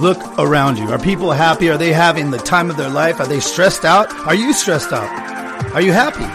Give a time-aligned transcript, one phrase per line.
[0.00, 0.88] Look around you.
[0.90, 1.70] Are people happy?
[1.70, 3.18] Are they having the time of their life?
[3.18, 4.12] Are they stressed out?
[4.26, 5.08] Are you stressed out?
[5.74, 6.26] Are you happy?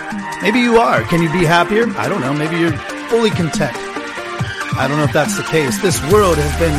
[0.41, 1.03] Maybe you are.
[1.03, 1.85] Can you be happier?
[1.95, 2.33] I don't know.
[2.33, 2.75] Maybe you're
[3.09, 3.77] fully content.
[3.77, 5.79] I don't know if that's the case.
[5.79, 6.73] This world has been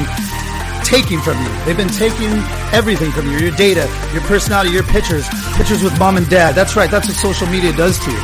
[0.84, 1.64] taking from you.
[1.64, 2.32] They've been taking
[2.74, 3.38] everything from you.
[3.38, 6.56] Your data, your personality, your pictures, pictures with mom and dad.
[6.56, 6.90] That's right.
[6.90, 8.18] That's what social media does to you.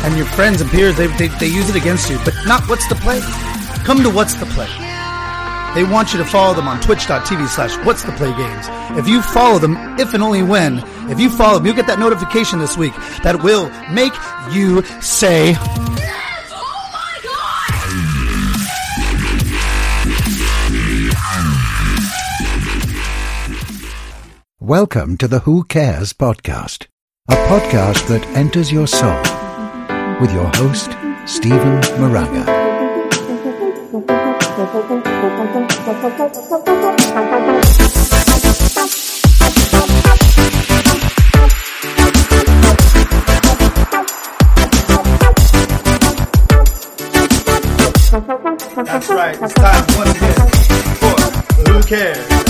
[0.00, 2.16] And your friends and peers, they, they, they use it against you.
[2.24, 3.20] But not what's the play.
[3.84, 4.85] Come to what's the play.
[5.76, 8.66] They want you to follow them on twitch.tv slash what's the play games.
[8.98, 10.78] If you follow them, if and only when,
[11.10, 14.14] if you follow them, you'll get that notification this week that will make
[14.54, 16.50] you say, yes!
[16.54, 17.20] oh my
[24.32, 24.58] god!
[24.58, 26.86] Welcome to the Who Cares podcast,
[27.28, 29.20] a podcast that enters your soul
[30.22, 30.96] with your host,
[31.26, 32.75] Stephen Moraga.
[36.06, 36.20] That's
[49.10, 49.36] right.
[49.42, 50.48] It's time once again
[50.94, 51.16] for
[51.72, 52.45] Who Cares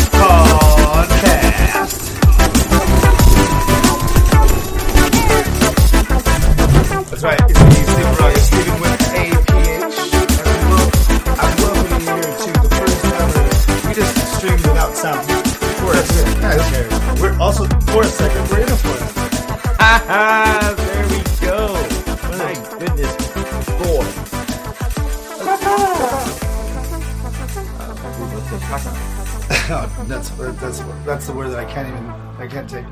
[29.68, 32.84] Oh, that's that's that's the word that I can't even I can't take.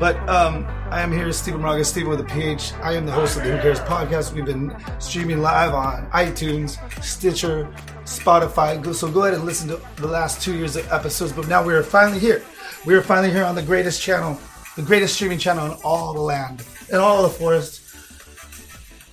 [0.00, 2.72] But um, I am here, Stephen Raga, Stephen with a PH.
[2.82, 4.32] I am the host of the Who Cares podcast.
[4.32, 7.72] We've been streaming live on iTunes, Stitcher,
[8.04, 8.94] Spotify.
[8.94, 11.32] So go ahead and listen to the last two years of episodes.
[11.32, 12.42] But now we are finally here.
[12.84, 14.38] We are finally here on the greatest channel,
[14.76, 17.80] the greatest streaming channel in all the land, in all the forest.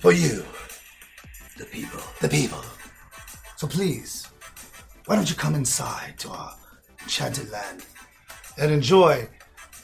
[0.00, 0.44] For you,
[1.56, 2.62] the people, the people.
[3.56, 4.25] So please,
[5.06, 6.54] why don't you come inside to our
[7.02, 7.84] enchanted land
[8.58, 9.28] and enjoy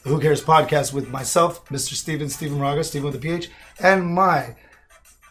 [0.02, 1.94] the Who Cares podcast with myself, Mr.
[1.94, 3.48] Steven, Stephen Raga, Stephen with a PH,
[3.80, 4.56] and my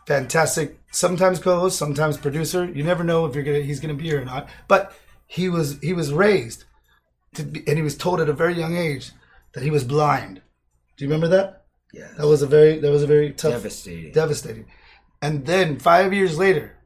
[0.08, 2.66] fantastic, sometimes co-host, sometimes producer.
[2.66, 4.50] You never know if you're gonna he's gonna be here or not.
[4.68, 4.94] But
[5.28, 6.64] he was he was raised
[7.36, 9.12] to be, and he was told at a very young age
[9.54, 10.42] that he was blind.
[10.96, 11.66] Do you remember that?
[11.94, 12.08] Yeah.
[12.18, 14.12] That was a very that was a very tough Devastating.
[14.14, 14.66] devastating.
[15.22, 16.78] And then five years later,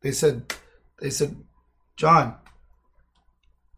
[0.00, 0.54] they said,
[1.00, 1.36] they said,
[1.96, 2.36] John,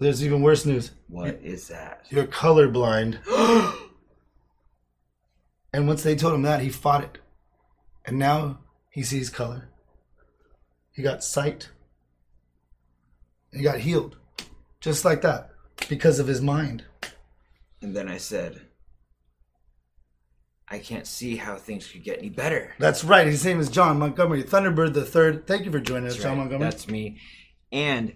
[0.04, 0.90] there's even worse news.
[1.08, 2.04] What is that?
[2.10, 3.18] You're colorblind.
[5.72, 7.18] and once they told him that, he fought it.
[8.04, 8.58] And now
[8.90, 9.70] he sees color.
[10.92, 11.70] He got sight.
[13.52, 14.16] He got healed.
[14.80, 15.50] Just like that.
[15.88, 16.84] Because of his mind.
[17.80, 18.60] And then I said,
[20.68, 22.74] I can't see how things could get any better.
[22.78, 23.26] That's right.
[23.26, 24.42] His name is John Montgomery.
[24.42, 25.46] Thunderbird the third.
[25.46, 26.38] Thank you for joining us, That's John right.
[26.38, 26.70] Montgomery.
[26.70, 27.20] That's me.
[27.72, 28.14] And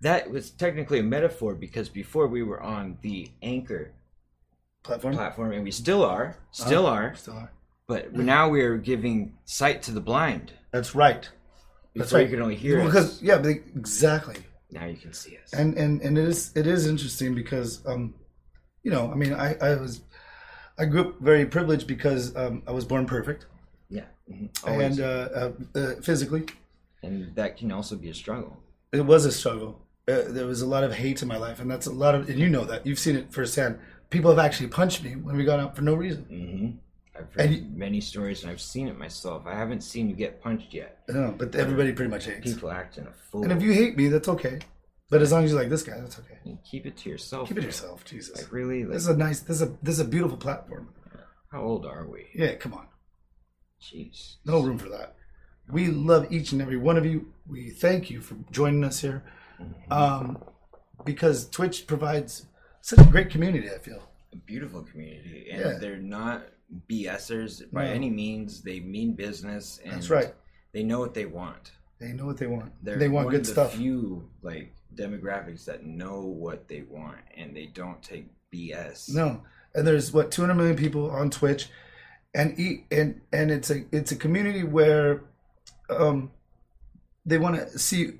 [0.00, 3.92] that was technically a metaphor because before we were on the Anchor
[4.82, 5.14] platform.
[5.14, 7.52] platform, and we still are, still are, Still are.
[7.86, 10.52] but now we're giving sight to the blind.
[10.72, 11.28] That's right.
[11.94, 12.24] That's Before right.
[12.30, 12.92] you could only hear Well, us.
[12.92, 14.36] because yeah, but exactly.
[14.70, 15.52] Now you can see us.
[15.52, 18.14] And and and it is it is interesting because um,
[18.84, 20.00] you know, I mean, I I was
[20.78, 23.46] I grew up very privileged because um, I was born perfect
[23.90, 24.04] yeah.
[24.30, 26.46] mhm, and uh, uh, uh, physically
[27.02, 28.56] and that can also be a struggle.
[28.92, 29.84] it was a struggle.
[30.10, 32.28] Uh, there was a lot of hate in my life, and that's a lot of
[32.28, 33.78] and you know that you've seen it firsthand.
[34.10, 36.24] People have actually punched me when we got out for no reason.
[36.24, 36.70] hmm
[37.18, 39.42] I've And heard you- many stories and I've seen it myself.
[39.46, 41.00] I haven't seen you get punched yet.
[41.08, 42.54] No, but everybody pretty much hates.
[42.54, 43.42] People acting a fool.
[43.44, 44.58] And if you hate me, that's okay.
[45.10, 46.38] But as long as you like this guy, that's okay.
[46.44, 47.48] And keep it to yourself.
[47.48, 47.66] Keep it man.
[47.68, 48.36] yourself, Jesus.
[48.36, 49.40] Like really, like, This is a nice.
[49.40, 50.88] This is a this is a beautiful platform.
[51.52, 52.26] how old are we?
[52.34, 52.86] Yeah, come on.
[53.82, 54.36] Jeez.
[54.44, 55.16] No room for that.
[55.68, 57.32] We love each and every one of you.
[57.46, 59.22] We thank you for joining us here,
[59.90, 60.42] um,
[61.04, 62.46] because Twitch provides
[62.80, 63.68] such a great community.
[63.70, 64.02] I feel.
[64.32, 65.78] A beautiful community, and Yeah.
[65.78, 66.42] they're not
[66.88, 67.90] BSers by No.
[67.92, 68.62] any means.
[68.62, 70.34] They mean business, and That's right.
[70.72, 71.72] They know what they want.
[71.98, 72.72] They know what they want.
[72.82, 73.74] They're they want good stuff.
[73.74, 79.12] Few like demographics that know what they want, and they don't take BS.
[79.12, 79.42] No,
[79.74, 81.68] and there's what 200 million people on Twitch,
[82.34, 85.24] and e- and and it's a it's a community where,
[85.90, 86.30] um,
[87.26, 88.12] they want to see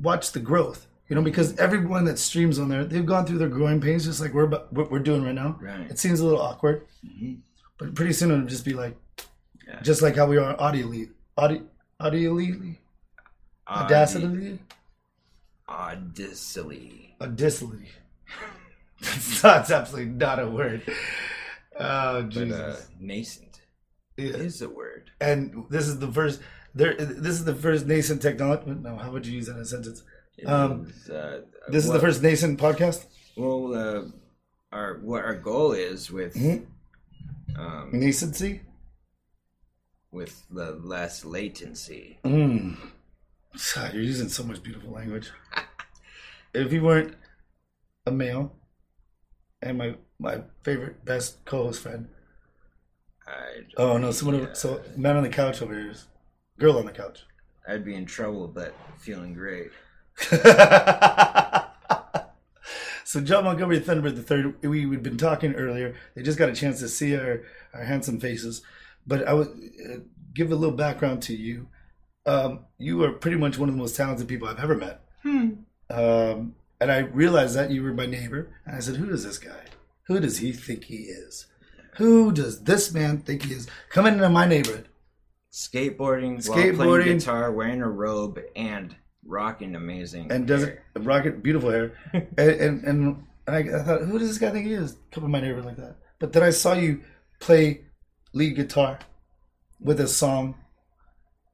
[0.00, 0.86] watch the growth.
[1.08, 4.20] You know, because everyone that streams on there, they've gone through their growing pains, just
[4.20, 5.56] like we're what we're doing right now.
[5.60, 5.90] Right.
[5.90, 7.38] It seems a little awkward, Mhm.
[7.78, 8.94] but pretty soon it'll just be like,
[9.66, 9.80] Yeah.
[9.80, 11.62] just like how we are audioly, audio,
[12.00, 12.76] audioly,
[13.66, 14.58] audacity,
[15.68, 17.14] Audacity.
[17.20, 17.88] audacity.
[19.00, 20.82] That's, that's absolutely not a word.
[21.80, 23.60] Oh but uh, nascent
[24.16, 24.36] Yeah.
[24.36, 25.10] is a word.
[25.20, 26.40] And this is the first.
[26.74, 28.70] There, this is the first nascent technology.
[28.70, 30.02] No, how would you use that in a sentence?
[30.46, 31.38] Um, uh,
[31.68, 33.06] This is the first nascent podcast.
[33.36, 34.02] Well, uh,
[34.72, 36.66] our what our goal is with Mhm.
[37.56, 38.60] um, Nascency.
[40.10, 42.18] with the less latency.
[42.24, 42.76] Mm.
[43.74, 45.30] God, you're using so much beautiful language.
[46.54, 47.14] if you weren't
[48.06, 48.56] a male
[49.60, 52.08] and my my favorite best co-host friend.
[53.26, 54.52] I'd, Oh no, someone Yeah.
[54.54, 56.06] so man on the couch over here is
[56.58, 57.24] girl on the couch.
[57.68, 59.70] I'd be in trouble, but feeling great.
[63.04, 64.60] so John Montgomery Thunderbird the third.
[64.62, 65.94] We we'd been talking earlier.
[66.14, 67.42] They just got a chance to see our
[67.72, 68.62] our handsome faces,
[69.06, 69.98] but I would uh,
[70.34, 71.68] give a little background to you.
[72.26, 75.00] Um, you are pretty much one of the most talented people I've ever met.
[75.90, 79.38] Um, and I realized that you were my neighbor, and I said, "Who is this
[79.38, 79.64] guy?
[80.08, 81.46] Who does he think he is?
[81.96, 84.88] Who does this man think he is coming into my neighborhood?"
[85.52, 86.76] Skateboarding, while Skateboarding.
[87.02, 90.30] playing guitar, wearing a robe, and rocking amazing.
[90.32, 91.92] and does it rocket beautiful hair.
[92.12, 94.96] And and, and I, I thought who does this guy think he is?
[95.10, 95.96] Come in my neighborhood like that.
[96.18, 97.00] But then i saw you
[97.40, 97.82] play
[98.32, 98.98] lead guitar
[99.80, 100.54] with a song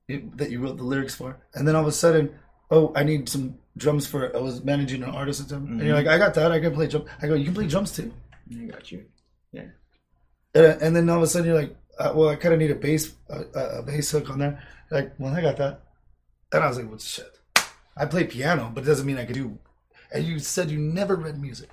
[0.08, 1.38] that you wrote the lyrics for.
[1.54, 2.34] And then all of a sudden
[2.70, 5.82] oh i need some drums for i was managing an artist at the time and
[5.82, 6.50] you're like i got that.
[6.52, 8.12] I can play drum i go you can play drums too.
[8.50, 9.04] I got you.
[9.52, 9.68] Yeah.
[10.54, 12.70] and, and then all of a sudden you're like uh, well i kind of need
[12.70, 14.62] a bass a, a- a bass hook on there.
[14.90, 15.82] Like well i got that.
[16.52, 17.30] And i was like what's shit
[17.96, 19.58] i play piano but it doesn't mean i can do
[20.12, 21.70] and you said you never read music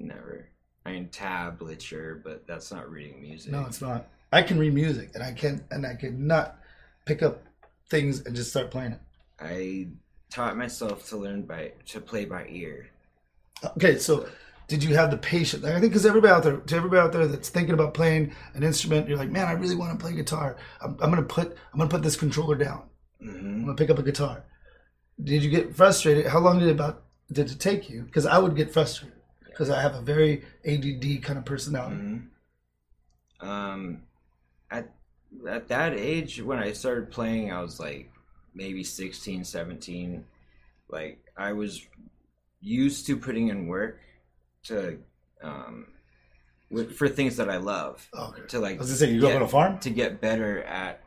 [0.00, 0.46] Never.
[0.84, 3.52] I mean tablature, but that's not reading music.
[3.52, 6.58] no it's not i can read music and i can and i cannot
[7.04, 7.42] pick up
[7.88, 9.00] things and just start playing it
[9.40, 9.88] I
[10.30, 12.88] taught myself to learn by to play by ear.
[13.64, 14.28] okay so
[14.68, 17.26] did you have the patience i think because everybody out there to everybody out there
[17.26, 20.56] that's thinking about playing an instrument you're like man i really want to play guitar
[20.82, 22.82] i'm, I'm gonna put i'm gonna put this controller down
[23.20, 24.44] hmm I'm gonna pick up a guitar.
[25.22, 26.26] Did you get frustrated?
[26.26, 27.02] How long did it about
[27.32, 28.02] did it take you?
[28.02, 31.96] Because I would get frustrated because I have a very ADD kind of personality.
[31.96, 32.18] hmm
[33.40, 34.02] Um,
[34.70, 34.90] at
[35.48, 38.10] at that age when I started playing, I was like
[38.54, 40.24] maybe 16, 17.
[40.88, 41.82] Like I was
[42.60, 44.00] used to putting in work
[44.64, 44.98] to
[45.42, 45.86] um
[46.70, 48.42] with, for things that I love Okay.
[48.48, 51.00] to like I was gonna say you up on a farm, to get better at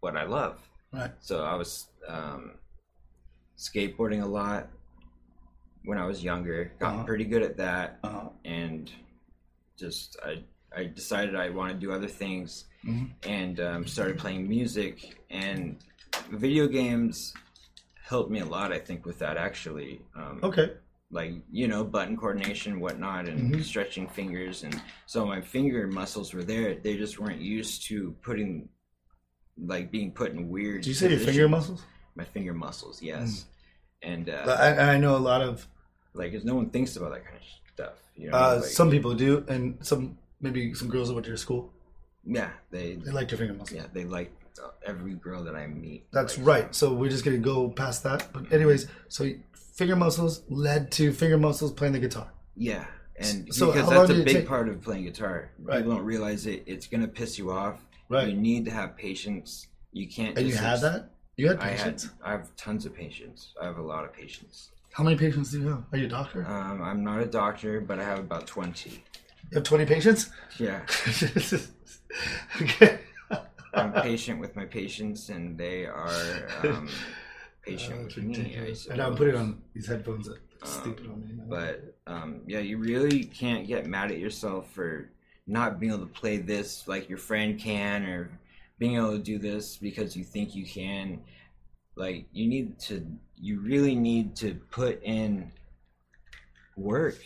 [0.00, 0.58] what I love.
[0.92, 1.12] right?
[1.20, 2.52] So I was um,
[3.56, 4.68] skateboarding a lot
[5.84, 6.72] when I was younger.
[6.78, 7.04] Got Uh-huh.
[7.04, 8.90] pretty good at that, Uh, and
[9.76, 10.44] just I
[10.76, 13.10] I decided I want to do other things, Mhm.
[13.22, 15.22] and um, started playing music.
[15.30, 15.78] And
[16.30, 17.32] video games
[18.02, 18.72] helped me a lot.
[18.72, 20.00] I think with that actually.
[20.14, 20.72] Um, okay.
[21.12, 23.62] like you know button coordination whatnot and Mhm.
[23.62, 28.68] stretching fingers and so my finger muscles were there they just weren't used to putting
[29.56, 31.84] like being put in weird Did you say your finger muscles?
[32.16, 33.46] My finger muscles yes
[34.02, 35.66] and uh, But I, I know a lot of
[36.14, 37.42] like no one thinks about that kind of
[37.74, 41.24] stuff you know uh, like, some people do, and some maybe some girls that went
[41.24, 41.72] to your school
[42.24, 43.78] yeah they they liked your finger muscles.
[43.78, 44.32] yeah they like
[44.62, 46.74] uh, every girl that i meet That's likes right.
[46.74, 48.32] So we're just gonna go past that.
[48.32, 49.30] But anyways, so
[49.76, 52.32] finger muscles led to finger muscles playing the guitar.
[52.56, 52.86] Yeah,
[53.16, 55.50] and So because that's a big take- part of playing guitar.
[55.58, 55.78] Right.
[55.78, 56.62] People don't realize it.
[56.66, 57.84] It's gonna piss you off.
[58.08, 58.28] Right.
[58.28, 59.66] You need to have patience.
[59.92, 60.38] You can't.
[60.38, 61.10] And you had ex- that.
[61.36, 61.76] You had I had.
[61.78, 62.08] patience.
[62.24, 63.52] I have tons of patience.
[63.60, 64.70] I have a lot of patience.
[64.92, 65.84] How many patients do you have?
[65.92, 66.46] Are you a doctor?
[66.46, 68.90] Um, I'm not a doctor, but I have about twenty.
[69.50, 70.30] you have twenty patients.
[70.58, 70.80] Yeah,
[72.62, 72.98] okay.
[73.74, 76.88] I'm patient with my patients, and they are um,
[77.62, 78.34] patient Uh, with me.
[78.34, 78.86] I ridiculous.
[78.86, 81.34] And I'm putting on these headphones that Um, stupid on me.
[81.46, 85.10] But um, yeah, you really can't get mad at yourself for
[85.46, 88.30] not being able to play this like your friend can, or
[88.78, 91.20] being able to do this because you think you can.
[91.94, 93.06] Like you need to,
[93.36, 95.50] you really need to put in
[96.76, 97.18] work,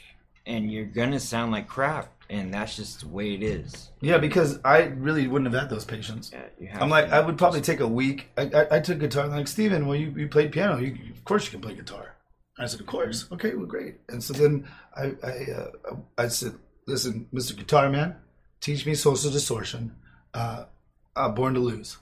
[0.47, 3.91] and you're gonna sound like crap, and that's just the way it is.
[4.01, 6.31] yeah, because I really wouldn't have had those patients.
[6.61, 8.29] Yeah, I'm like, I would probably take a week.
[8.39, 9.25] I, I, I took guitar.
[9.25, 10.79] I'm like, Steven, well, you, you played piano.
[10.79, 12.15] You, of course you can play guitar.
[12.59, 13.27] I said, of course.
[13.33, 13.97] Okay, well, great.
[14.09, 16.55] And so then I, I, uh, I said,
[16.87, 17.57] listen, Mr.
[17.57, 18.17] Guitar Man,
[18.61, 19.97] teach me social distortion.
[20.35, 20.67] Uh,
[21.17, 21.99] uh, Born to Lose.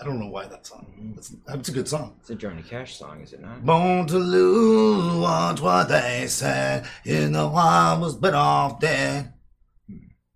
[0.00, 1.14] I don't know why that song.
[1.16, 2.16] It's, that's a good song.
[2.20, 3.64] It's a Johnny Cash song, is it not?
[3.64, 6.86] Born to lose, watch what they said.
[7.04, 9.32] You know I was better off dead.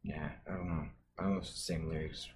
[0.05, 0.85] Yeah, I don't know.
[1.19, 2.29] I don't know it's the same lyrics.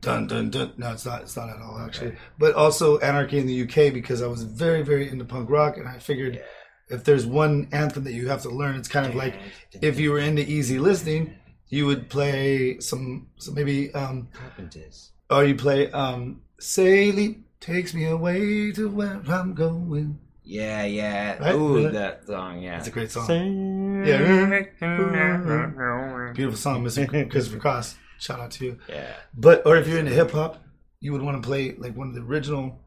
[0.00, 0.72] Dun dun dun.
[0.76, 1.22] No, it's not.
[1.22, 2.16] It's not at all actually.
[2.38, 5.88] But also Anarchy in the UK because I was very very into punk rock and
[5.88, 6.42] I figured
[6.88, 9.34] if there's one anthem that you have to learn, it's kind of like
[9.80, 11.34] if you were into easy listening,
[11.72, 15.10] you would play some, some maybe, um, Carpenters.
[15.30, 21.38] or you play um, "Sailing Takes Me Away to Where I'm Going." Yeah, yeah.
[21.42, 21.54] Right?
[21.54, 21.88] Ooh, Yeah.
[21.90, 22.78] that song, yeah.
[22.78, 24.04] It's a great song.
[24.04, 24.18] Yeah.
[26.34, 27.30] Beautiful song, Mr.
[27.30, 27.96] Christopher Cross.
[28.18, 28.78] Shout out to you.
[28.88, 29.14] Yeah.
[29.34, 30.62] But or if you're into hip hop,
[31.00, 32.78] you would want to play like one of the original.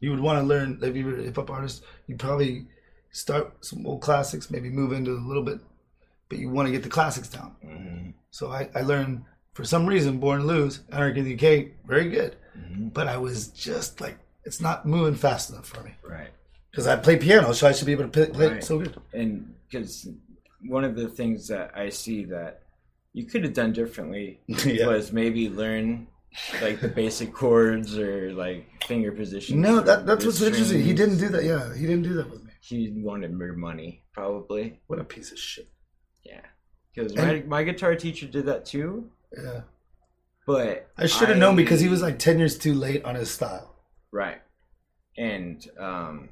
[0.00, 1.82] You would want to learn if you were a hip hop artist.
[2.06, 2.66] You would probably
[3.10, 5.58] start some old classics, maybe move into a little bit,
[6.28, 7.54] but you want to get the classics down.
[7.64, 8.14] Mhm.
[8.30, 12.08] So I, I learned for some reason Born to Lose, Anarchy in the UK, very
[12.10, 12.92] good, Mhm.
[12.92, 16.30] but I was just like it's not moving fast enough for me Right.
[16.70, 18.64] because I play piano, so I should be able to play, play Right.
[18.64, 18.96] so good.
[19.12, 20.08] And because
[20.66, 22.62] one of the things that I see that
[23.12, 24.86] you could have done differently Yeah.
[24.86, 26.06] was maybe learn
[26.62, 29.58] like the basic chords or like finger positions.
[29.58, 30.82] No, that that's what's interesting.
[30.82, 31.42] He didn't do that.
[31.44, 32.52] Yeah, he didn't do that with me.
[32.60, 34.78] He wanted more money, probably.
[34.88, 35.68] What a piece of shit.
[36.24, 36.40] Yeah.
[36.94, 39.60] Because my, my guitar teacher did that too, Yeah.
[40.46, 43.30] but I should have known because he was like ten years too late on his
[43.30, 43.76] style.
[44.10, 44.40] right.
[45.16, 46.28] And um,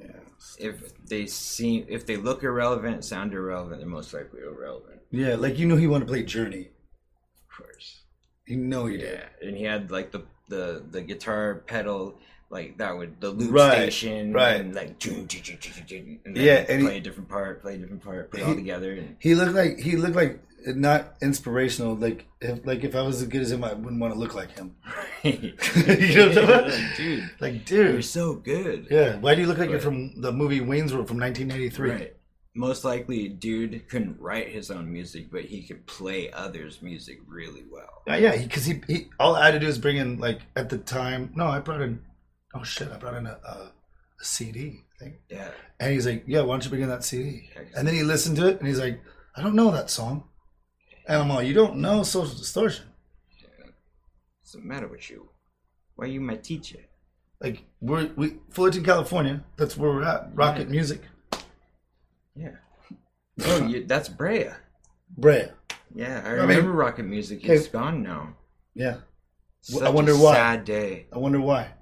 [0.00, 0.20] Yeah.
[0.58, 5.00] if they seem if they look irrelevant, sound irrelevant, they're most likely irrelevant.
[5.10, 6.68] Yeah, like you know he wanted to play Journey.
[7.50, 8.02] Of course.
[8.46, 9.22] You know he did.
[9.42, 12.18] And he had like the the the guitar pedal
[12.50, 14.60] like that would the loop Right, station right.
[14.60, 15.28] and like and
[16.24, 18.54] then Yeah, and he- play a different part, play a different part, put it all
[18.54, 18.92] together.
[18.92, 21.94] And, He looked like he looked like not inspirational.
[21.94, 24.34] Like if like if I was as good as him, I wouldn't want to look
[24.34, 24.76] like him.
[25.24, 26.96] you know what I'm talking about?
[26.96, 28.86] dude, Like, dude, you're dude, so good.
[28.90, 29.16] yeah.
[29.16, 31.90] Why do you look like you're from the movie Wayne's World from 1983?
[31.90, 32.16] Right.
[32.56, 37.64] Most likely, dude couldn't write his own music, but he could play others' music really
[37.68, 38.02] well.
[38.08, 40.68] Uh, yeah, because he, he all I had to do is bring in like at
[40.70, 41.32] the time.
[41.34, 42.00] No, I brought in.
[42.54, 42.88] Oh shit!
[42.92, 43.72] I brought in a, a, a
[44.24, 44.84] CD.
[45.00, 45.14] I think.
[45.28, 45.50] Yeah.
[45.80, 48.36] And he's like, "Yeah, why don't you bring in that CD?" And then he listened
[48.36, 49.00] to it, and he's like,
[49.36, 50.24] "I don't know that song."
[51.08, 52.86] And I'm like, "You don't know Social Distortion?
[54.40, 55.30] What's the matter with you?
[55.96, 56.78] Why are you my teacher?
[57.40, 59.42] Like we're we Fullerton, California.
[59.56, 60.30] That's where we're at.
[60.34, 60.72] Rocket Yeah.
[60.72, 61.02] Music,
[62.36, 62.56] Yeah.
[63.44, 64.50] Oh, you, that's Brea.
[65.18, 65.46] Brea.
[65.94, 67.38] Yeah, I mean- remember Rocket Music.
[67.38, 67.54] Okay.
[67.54, 68.36] It's gone now.
[68.74, 68.98] Yeah,
[69.60, 70.34] Such I wonder a why.
[70.34, 71.06] Sad day.
[71.12, 71.72] I wonder why.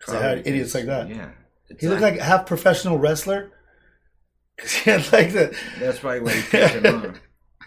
[0.00, 1.08] Because I had idiots like that.
[1.08, 1.30] Yeah.
[1.78, 3.52] He looked like a half professional wrestler.
[4.58, 5.56] 'Cause he had like the.
[5.78, 7.16] That's probably why you picked him up.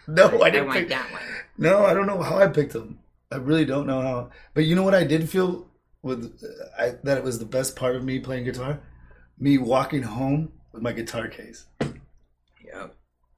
[0.07, 1.21] No, I I didn't want pick that one.
[1.57, 2.99] No, I don't know how I picked him.
[3.31, 4.29] I really don't know how.
[4.53, 5.67] But you know what I did feel
[6.01, 6.37] with
[6.77, 8.79] I, that it was the best part of me playing guitar,
[9.39, 11.65] me walking home with my guitar case.
[12.63, 12.87] Yeah.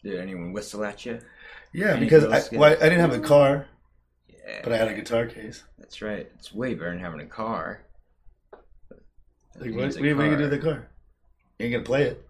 [0.04, 1.20] Did anyone whistle at you?
[1.72, 3.68] Yeah, Any because I, well, I didn't have a car,
[4.30, 4.62] Yeah.
[4.64, 5.64] but I had a guitar case.
[5.78, 6.30] That's right.
[6.36, 7.82] It's way better than having a car.
[9.60, 10.90] Like, what, what are you gonna do with the car.
[11.60, 12.26] You ain't gonna play it.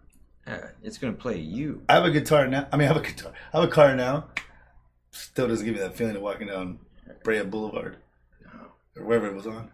[0.48, 1.82] Yeah, it's gonna play you.
[1.89, 2.67] I have a guitar now.
[2.72, 3.34] I mean, I have a guitar.
[3.53, 4.27] I have a car now.
[5.12, 6.79] Still doesn't give me that feeling of walking down
[7.24, 7.98] Brea Boulevard
[8.44, 8.67] No.
[8.98, 9.72] or wherever it was on.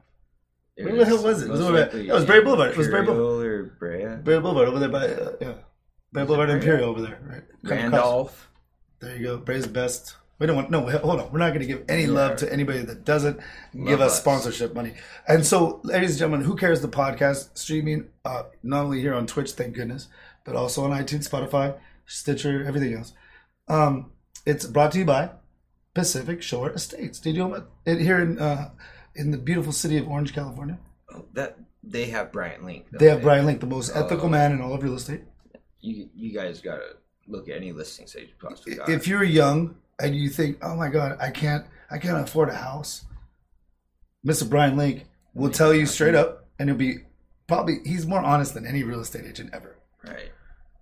[0.77, 1.47] It Where the hell was it?
[1.47, 2.71] It was over- likely it was Brea Boulevard.
[2.71, 4.15] It was Brea Imperial or Brea.
[4.23, 5.53] Brea Boulevard over there by uh, yeah,
[6.13, 6.49] Brea Boulevard?
[6.49, 7.19] Imperial over there.
[7.27, 7.43] Right.
[7.63, 8.49] Randolph.
[9.01, 9.37] There you go.
[9.37, 10.15] Brea's best.
[10.41, 10.89] We don't want no.
[10.89, 11.31] Hold on.
[11.31, 13.39] We're not going to give any love to anybody that doesn't
[13.75, 14.19] give us us.
[14.19, 14.95] sponsorship money.
[15.27, 16.81] And so, ladies and gentlemen, who cares?
[16.81, 20.07] The podcast streaming uh, not only here on Twitch, thank goodness,
[20.43, 23.13] but also on iTunes, Spotify, Stitcher, everything else.
[23.67, 25.29] Um, it's brought to you by
[25.93, 27.19] Pacific Shore Estates.
[27.19, 28.71] Did you know it here in uh,
[29.13, 30.79] in the beautiful city of Orange, California?
[31.13, 32.87] Oh, that they have Brian Link.
[32.91, 34.29] don't They have Brian Link, the most ethical Oh.
[34.29, 35.21] man in all of real estate.
[35.81, 36.95] You you guys gotta
[37.27, 38.89] look at any listing stage you possibly got.
[38.89, 42.55] if you're young and you think, "Oh my God, I can't, I can't afford a
[42.55, 43.05] house,"
[44.25, 44.49] Mr.
[44.49, 46.99] Brian Link will tell you straight up, and he'll be
[47.47, 49.77] probably he's more honest than any real estate agent ever.
[50.05, 50.31] right.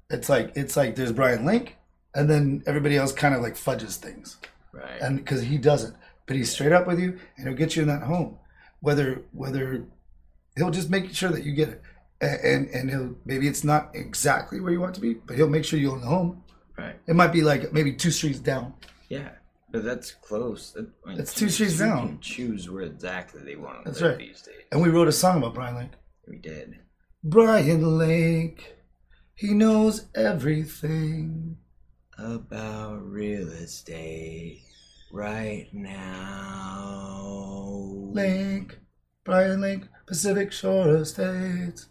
[0.10, 1.78] It's like it's like there's Brian Link,
[2.16, 4.38] and then everybody else kind of like fudges things,
[4.74, 5.00] Right.
[5.02, 5.96] and because he doesn't,
[6.26, 8.38] but he's straight up with you, and he'll get you in that home,
[8.82, 9.86] whether whether
[10.56, 11.82] he'll just make sure that you get it,
[12.22, 15.64] and and he'll maybe it's not exactly where you want to be, but he'll make
[15.66, 16.44] sure you own the home.
[16.78, 16.96] right.
[17.08, 18.74] It might be like maybe two streets down.
[19.10, 19.30] Yeah.
[19.72, 20.72] But that's close.
[20.72, 22.08] That, I mean, That's two streets people down.
[22.08, 24.28] can choose where exactly they want to That's live right.
[24.28, 24.56] these days.
[24.72, 25.92] And we wrote a song about Brian Lake.
[26.28, 26.80] We did.
[27.24, 28.78] Brian Lake,
[29.36, 31.58] he knows everything.
[32.18, 34.64] About real estate
[35.12, 37.30] right now.
[38.14, 38.80] Lake,
[39.24, 41.88] Brian Lake, Pacific Shore Estates.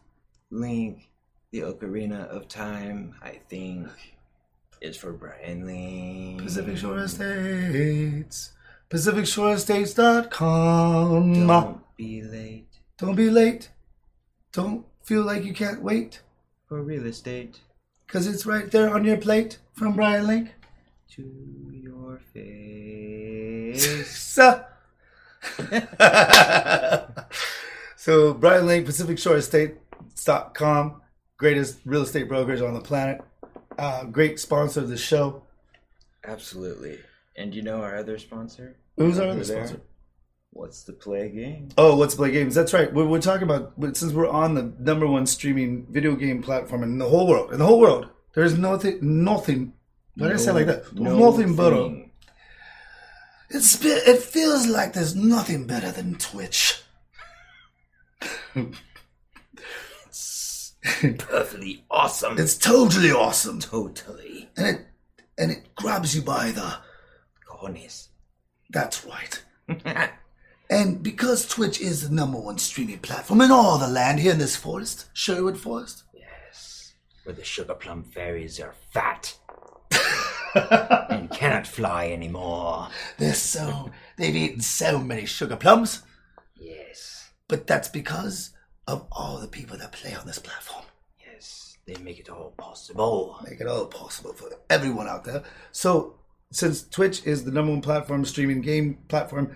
[0.51, 1.09] Link,
[1.53, 3.89] the Ocarina of Time, I think,
[4.81, 6.43] is for Brian Link.
[6.43, 8.53] Pacific Shore Estates.
[8.91, 11.47] PacificShoreEstates.com.
[11.47, 13.71] Don't be late Don't be late.
[14.53, 16.23] Don't feel like you can't wait.
[16.67, 17.61] for real estate.
[18.07, 20.55] Because it's right there on your plate from Brian Link.
[21.13, 21.23] To
[21.73, 24.39] your face.
[28.09, 31.03] So, Brian Link, Pacific Shore Estates.com,
[31.37, 33.21] greatest real estate brokerage on the planet.
[33.79, 35.45] Uh, great sponsor of the show.
[36.25, 36.99] Absolutely.
[37.37, 38.77] And you know our other sponsor?
[38.97, 39.67] Who's our other there?
[39.67, 39.83] sponsor?
[40.51, 41.69] What's the play game?
[41.79, 42.55] Oh, let's play games.
[42.55, 42.93] That's right.
[42.93, 46.99] We're, we're talking about since we're on the number one streaming video game platform in
[46.99, 47.53] the whole world.
[47.53, 49.75] In the whole world, there's nothing, nothing.
[50.17, 50.85] Why did I say it like that?
[50.95, 52.09] There's nothing but a,
[53.51, 56.83] it's it feels like there's nothing better than Twitch.
[61.19, 62.39] perfectly awesome.
[62.39, 64.87] It's totally awesome, totally and it
[65.39, 66.79] and it grabs you by the.
[67.49, 68.09] cojones.
[68.71, 69.43] That's right.
[70.71, 74.39] And because Twitch is the number one streaming platform in all the land here in
[74.39, 76.93] this forest, Sherwood Forest, yes.
[77.25, 79.35] Where the sugar plum fairies are fat
[80.55, 82.89] and cannot fly anymore.
[83.17, 86.03] they're so they've eaten so many sugar plums.
[86.55, 87.31] Yes.
[87.49, 88.51] But that's because
[88.89, 90.85] of all the people that play on this platform.
[91.25, 91.77] Yes.
[91.87, 93.39] They make it all possible.
[93.49, 95.43] Make it all possible for everyone out there.
[95.73, 96.15] So,
[96.51, 99.55] since Twitch is the number one platform, streaming game platform,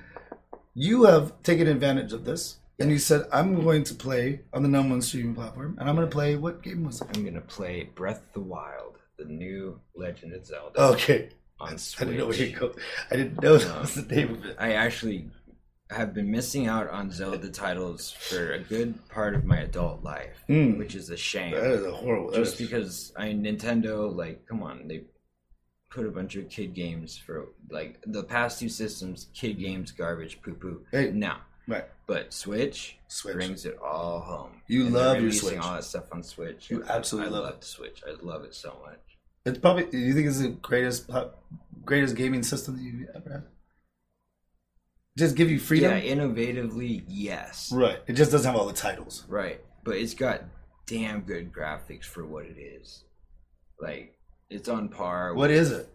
[0.74, 2.58] you have taken advantage of this.
[2.78, 5.76] And you said, I'm going to play on the number one streaming platform.
[5.78, 7.08] And I'm going to play, what game was it?
[7.14, 11.28] I'm gonna play Breath of the Wild, the new Legend of Zelda Okay.
[11.60, 12.08] on I Switch.
[12.08, 12.74] didn't know where you go.
[13.10, 14.56] I didn't know that was the name of it.
[14.58, 15.30] I actually
[15.92, 20.42] have been missing out on Zelda titles for a good part of my adult life,
[20.48, 20.78] Mm.
[20.78, 21.52] which is a shame.
[21.54, 22.32] That is a horrible.
[22.32, 25.04] Just is- because I Nintendo, like, come on, they
[25.90, 30.40] put a bunch of kid games for like the past two systems, kid games, garbage,
[30.42, 30.84] poo poo.
[30.90, 31.10] Hey.
[31.12, 31.34] No,
[31.68, 31.84] Right.
[32.06, 33.34] but Switch, Switch.
[33.34, 34.62] brings it all home.
[34.68, 35.58] You And love your Switch.
[35.58, 36.70] all that stuff on Switch.
[36.70, 37.60] You absolutely I love it.
[37.60, 38.02] the Switch.
[38.06, 38.98] I love it so much.
[39.44, 41.10] It's probably, you think it's the greatest,
[41.84, 43.42] greatest gaming system that you've ever had?
[45.18, 45.90] Just give you freedom?
[45.92, 47.70] Yeah, innovatively, yes.
[47.72, 47.98] Right.
[48.06, 49.24] It just doesn't have all the titles.
[49.28, 50.42] Right, but it's got
[50.86, 53.04] damn good graphics for what it is.
[53.80, 54.16] Like
[54.48, 55.34] it's on par.
[55.34, 55.88] What is it?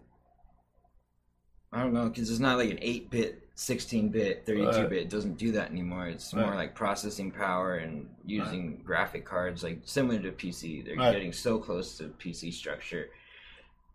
[1.74, 5.10] I don't know because it's not like an eight bit, sixteen bit, 32 bit It
[5.10, 6.08] doesn't do that anymore.
[6.08, 6.46] It's Right.
[6.46, 10.82] more like processing power and using graphic cards, like similar to PC.
[10.86, 11.12] They're Right.
[11.12, 13.10] getting so close to PC structure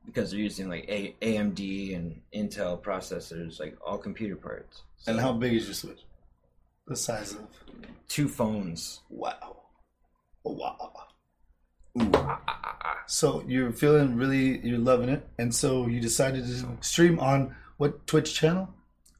[0.04, 4.82] because they're using like A- AMD and Intel processors, like all computer parts.
[5.02, 6.00] So And how big is your Switch?
[6.86, 7.46] The size of.
[8.08, 9.00] two phones.
[9.10, 9.62] Wow.
[10.44, 10.92] Wow.
[12.00, 12.96] Ooh, ah, ah, ah.
[13.06, 15.26] So you're feeling really, you're loving it.
[15.38, 18.68] And so you decided to stream on what Twitch channel?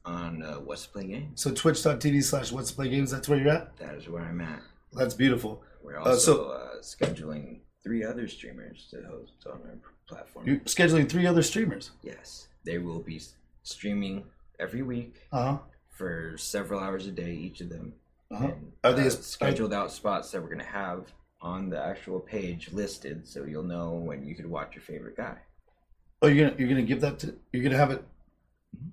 [0.05, 1.41] On uh, what's to play games.
[1.41, 3.11] So twitch.tv slash what's to play games.
[3.11, 3.75] That's where you're at?
[3.77, 4.61] That is where I'm at.
[4.93, 5.61] That's beautiful.
[5.83, 10.47] We're Uh, also so- uh, scheduling three other streamers to host on our platform.
[10.47, 11.91] You're scheduling three other streamers.
[12.01, 13.21] Yes, they will be
[13.63, 14.25] streaming
[14.59, 15.57] every week Uh huh.
[15.93, 17.93] For several hours a day, each of them.
[18.31, 18.45] Uh-huh.
[18.45, 21.83] And, Are these uh, as- scheduled out spots that we're going to have on the
[21.83, 25.37] actual page listed, so you'll know when you could watch your favorite guy.
[26.21, 28.01] Oh, you're gonna you're gonna give that to you're gonna have it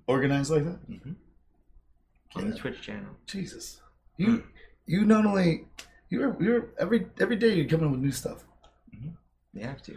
[0.05, 0.79] organized like that?
[2.35, 3.15] on the Twitch channel.
[3.25, 3.79] Jesus,
[4.17, 4.43] you
[4.85, 5.65] you not only
[6.09, 8.43] you're you're every every day you're coming up with new stuff.
[9.53, 9.95] You have to.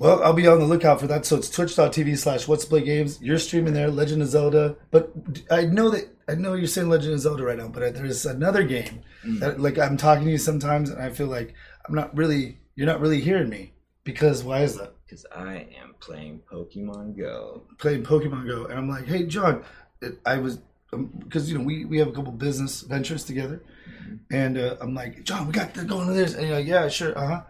[0.00, 1.26] Well, I'll be on the lookout for that.
[1.26, 3.20] So it's twitch.tv slash what's play games.
[3.20, 4.76] You're streaming there, Legend of Zelda.
[4.90, 5.12] But
[5.50, 8.62] I know that I know you're saying Legend of Zelda right now, but there's another
[8.62, 9.02] game
[9.40, 11.52] that like I'm talking to you sometimes and I feel like
[11.86, 13.74] I'm not really you're not really hearing me.
[14.02, 14.94] Because why is that?
[15.04, 17.64] Because I am playing Pokemon Go.
[17.76, 19.62] Playing Pokemon Go and I'm like, hey John,
[20.24, 20.60] I was
[21.18, 23.62] because you know we we have a couple business ventures together,
[24.30, 26.88] and uh, I'm like, John, we got to go into this, and you're like, yeah,
[26.88, 27.42] sure, uh huh,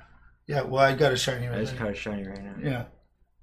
[0.51, 0.63] yeah.
[0.63, 1.79] Well, I got a shiny I right just now.
[1.81, 2.55] caught a shiny right now.
[2.63, 2.85] Yeah,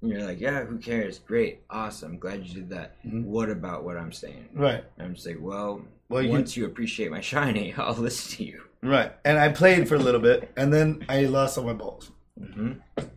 [0.02, 1.18] And you're like, yeah, who cares?
[1.18, 3.02] Great, awesome, glad you did that.
[3.04, 3.24] Mhm.
[3.24, 4.48] What about what I'm saying?
[4.54, 4.84] right.
[4.96, 8.44] And I'm just like, well, Well, you- once you appreciate my shiny, I'll listen to
[8.44, 8.62] you.
[8.82, 9.12] Right.
[9.24, 12.72] And I played for a little bit, and then I lost all my balls hmm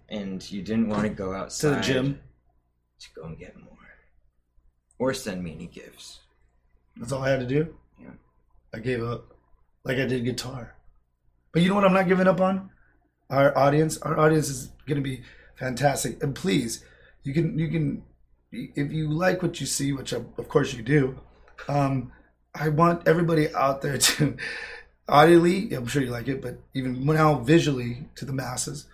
[0.09, 2.19] And you didn't want to go outside to the gym.
[3.01, 3.87] to go and get more,
[4.99, 6.19] or send me any gifts.
[6.97, 7.75] That's all I had to do.
[8.01, 8.15] Yeah.
[8.73, 9.21] I gave up,
[9.85, 10.75] like I did guitar.
[11.53, 11.85] But you know what?
[11.85, 12.69] I'm not giving up on
[13.31, 13.97] our audience.
[13.99, 15.23] Our audience is going to be
[15.55, 16.21] fantastic.
[16.21, 16.83] And please,
[17.23, 18.03] you can you can
[18.51, 21.19] if you like what you see, which of course you do.
[21.67, 22.11] Um,
[22.53, 24.37] I want everybody out there to
[25.07, 25.73] audibly.
[25.73, 28.87] I'm sure you like it, but even now visually to the masses.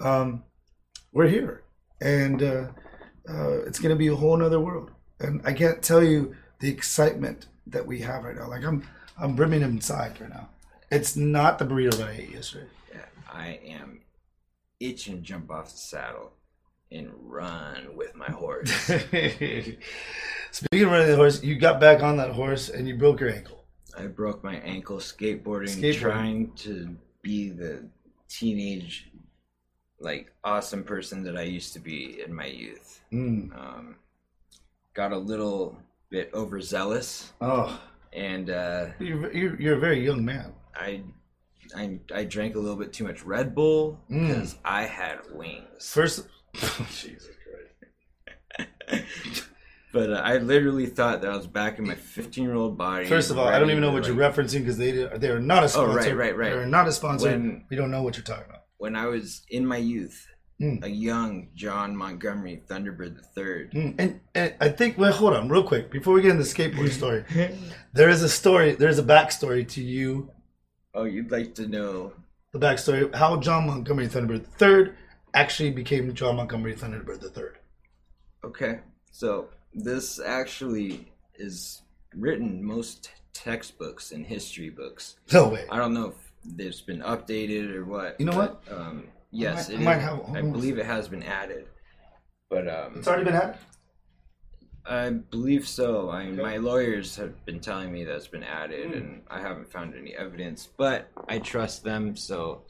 [0.00, 0.44] Um,
[1.12, 1.62] we're here,
[2.00, 2.66] and uh,
[3.28, 4.90] uh, it's going to be a whole nother world.
[5.20, 8.48] And I can't tell you the excitement that we have right now.
[8.48, 8.86] Like I'm,
[9.18, 10.48] I'm brimming inside right now.
[10.90, 12.66] It's not the burrito that I ate yesterday.
[13.34, 14.00] I am
[14.80, 16.32] itching to jump off the saddle
[16.92, 18.70] and run with my horse.
[20.50, 23.30] Speaking of running the horse, you got back on that horse and you broke your
[23.30, 23.64] ankle.
[23.98, 25.98] I broke my ankle skateboarding, Skateboarding.
[26.00, 27.84] trying to be the
[28.28, 29.10] teenage,
[29.98, 33.00] like awesome person that I used to be in my youth.
[33.12, 33.56] Mm.
[33.56, 33.96] Um,
[34.94, 35.76] got a little
[36.10, 37.80] bit overzealous, Oh,
[38.12, 40.52] and uh, you're, you're, you're a very young man.
[40.76, 41.02] I,
[41.76, 44.28] I, I drank a little bit too much Red Bull Mm.
[44.28, 45.90] because I had wings.
[45.92, 47.28] First, Jesus
[48.58, 49.04] Christ.
[49.92, 53.06] But uh, I literally thought that I was back in my 15 year old body.
[53.06, 55.62] First of all, I don't even know what you're referencing because they they are not
[55.62, 55.92] a sponsor.
[55.92, 56.50] Oh, right, right, right.
[56.50, 57.30] They're not a sponsor.
[57.30, 58.62] When- we don't know what you're talking about.
[58.78, 60.26] When I was in my youth,
[60.60, 60.84] Mm.
[60.84, 63.68] a young John Montgomery Thunderbird III.
[63.74, 66.48] Mm, And, and I think, well, hold on, real quick, before we get into the
[66.48, 67.24] skateboard story,
[67.92, 70.30] there is a story, there's a backstory to you,
[70.94, 72.12] Oh, you'd like to know?
[72.52, 74.92] the backstory of how John Montgomery Thunderbird III
[75.34, 77.48] actually became John Montgomery Thunderbird III.
[78.44, 78.78] Okay,
[79.10, 81.82] so this actually is
[82.14, 85.16] written most textbooks and history books.
[85.32, 85.64] No way.
[85.68, 88.20] I don't know if it's been updated or what.
[88.20, 90.26] You know but, Um, yes, I it might- I might is.
[90.28, 91.66] have- I believe it has been added,
[92.50, 93.58] but um, It's already been had?
[94.86, 96.10] I believe so.
[96.10, 98.96] I my lawyers have been telling me that it's been added, Hmm.
[98.98, 100.68] and I haven't found any evidence.
[100.76, 102.62] But I trust them, so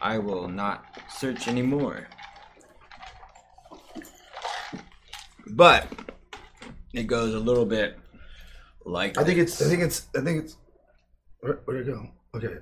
[0.00, 2.08] I will not search anymore.
[5.48, 5.86] But
[6.92, 7.98] it goes a little bit
[8.84, 10.56] like I think it's, I think it's, I think it's,
[11.40, 12.08] where, where'd it go?
[12.34, 12.54] Okay.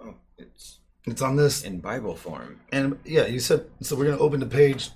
[0.00, 1.62] Oh, it's It's on this.
[1.64, 2.60] in Bible form.
[2.72, 3.96] And yeah, you said so.
[3.96, 4.90] We're gonna open the page.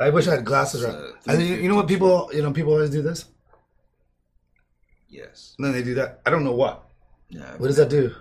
[0.00, 0.82] I wish I had glasses.
[0.84, 0.94] Right.
[0.94, 2.30] uh, I think you know what people.
[2.32, 3.26] You know people always do this.
[5.08, 5.54] Yes.
[5.58, 6.20] And then they do that.
[6.26, 6.82] I don't know what.
[7.28, 7.56] Yeah.
[7.58, 8.14] What does that do?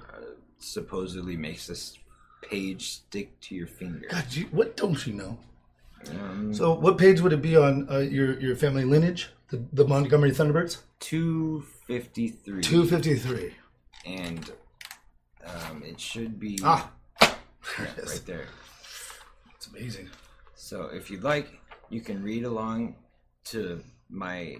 [0.59, 1.97] supposedly makes this
[2.41, 4.07] page stick to your finger.
[4.09, 5.38] God, you, what don't you know?
[6.09, 9.29] Um, So, what page would it be on uh, your your family lineage?
[9.49, 10.77] The, the Montgomery Thunderbirds.
[10.99, 12.62] two fifty three.
[12.62, 13.53] Two fifty three.
[14.05, 14.51] and
[15.45, 16.89] um, it should be Ah,
[17.21, 17.33] yeah,
[17.79, 18.45] right there.
[19.55, 20.09] it's amazing.
[20.55, 21.47] So if you'd like,
[21.93, 22.95] you can read along
[23.45, 24.58] to my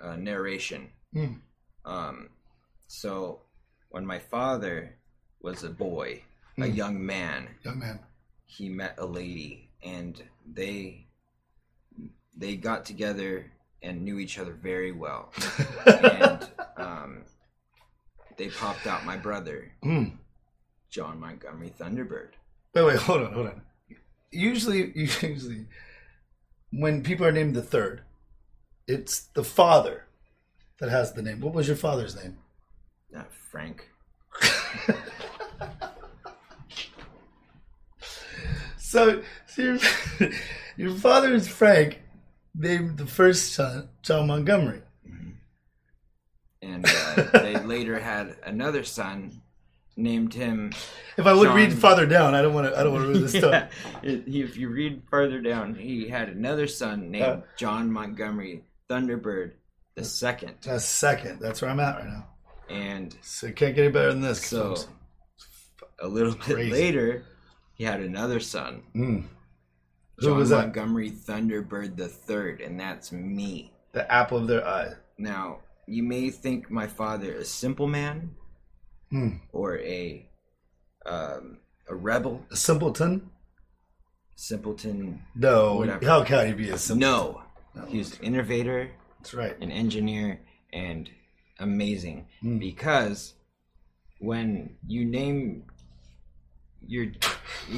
[0.00, 0.88] uh, narration.
[1.14, 1.40] Mm.
[1.84, 2.28] Um,
[2.88, 3.40] so
[3.90, 4.96] when my father
[5.40, 6.22] was a boy,
[6.58, 6.74] a Mm.
[6.76, 7.98] young man, Young man.
[8.46, 11.06] he met a lady, and they
[12.36, 13.46] they got together
[13.82, 15.32] and knew each other very well,
[15.86, 17.22] and um,
[18.36, 20.16] they popped out my brother, Mm.
[20.90, 22.30] John Montgomery Thunderbird.
[22.74, 23.62] Wait, wait, hold on, hold on.
[24.32, 25.66] Usually, you usually,
[26.78, 28.02] when people are named the third,
[28.86, 30.06] it's the father
[30.80, 31.40] that has the name.
[31.40, 32.38] What was your father's name?
[33.10, 33.88] Not Frank.
[38.94, 39.78] So, so your,
[40.76, 42.00] your father is Frank,
[42.54, 44.82] named the first son John Montgomery.
[46.62, 49.42] And uh, they later had another son,
[49.96, 50.72] named him.
[51.16, 52.78] If I would John- read farther down, I don't want to.
[52.78, 53.52] I don't want to read the story.
[53.52, 53.68] Yeah,
[54.26, 57.40] he- if you read further down, he had another son named Uh.
[57.56, 59.52] John Montgomery Thunderbird
[59.94, 61.38] the second, That's second.
[61.40, 62.26] That's where I'm at right now.
[62.68, 64.44] and So it can't get any better than this.
[64.44, 64.74] so
[66.00, 66.70] a little bit Crazy.
[66.72, 67.24] later,
[67.74, 69.24] he had another son, Mm.
[70.18, 70.56] Who John was that?
[70.66, 73.72] Montgomery Thunderbird the third, and that's me.
[73.92, 74.94] The apple of their eye.
[75.18, 78.34] Now, you may think my father a simple man
[79.14, 79.36] Hmm.
[79.52, 80.28] or a
[81.06, 83.30] um, a rebel, A simpleton?
[84.34, 85.22] simpleton.
[85.36, 85.76] No.
[85.76, 86.04] Whatever.
[86.04, 86.98] How can he be a simpleton?
[87.12, 87.42] No,
[87.76, 87.86] No.
[87.86, 89.56] he's an innovator, That's right.
[89.60, 90.40] an engineer,
[90.72, 91.08] and
[91.60, 92.26] amazing.
[92.40, 92.58] Hmm.
[92.58, 93.34] Because
[94.18, 95.66] when you name
[96.84, 97.06] your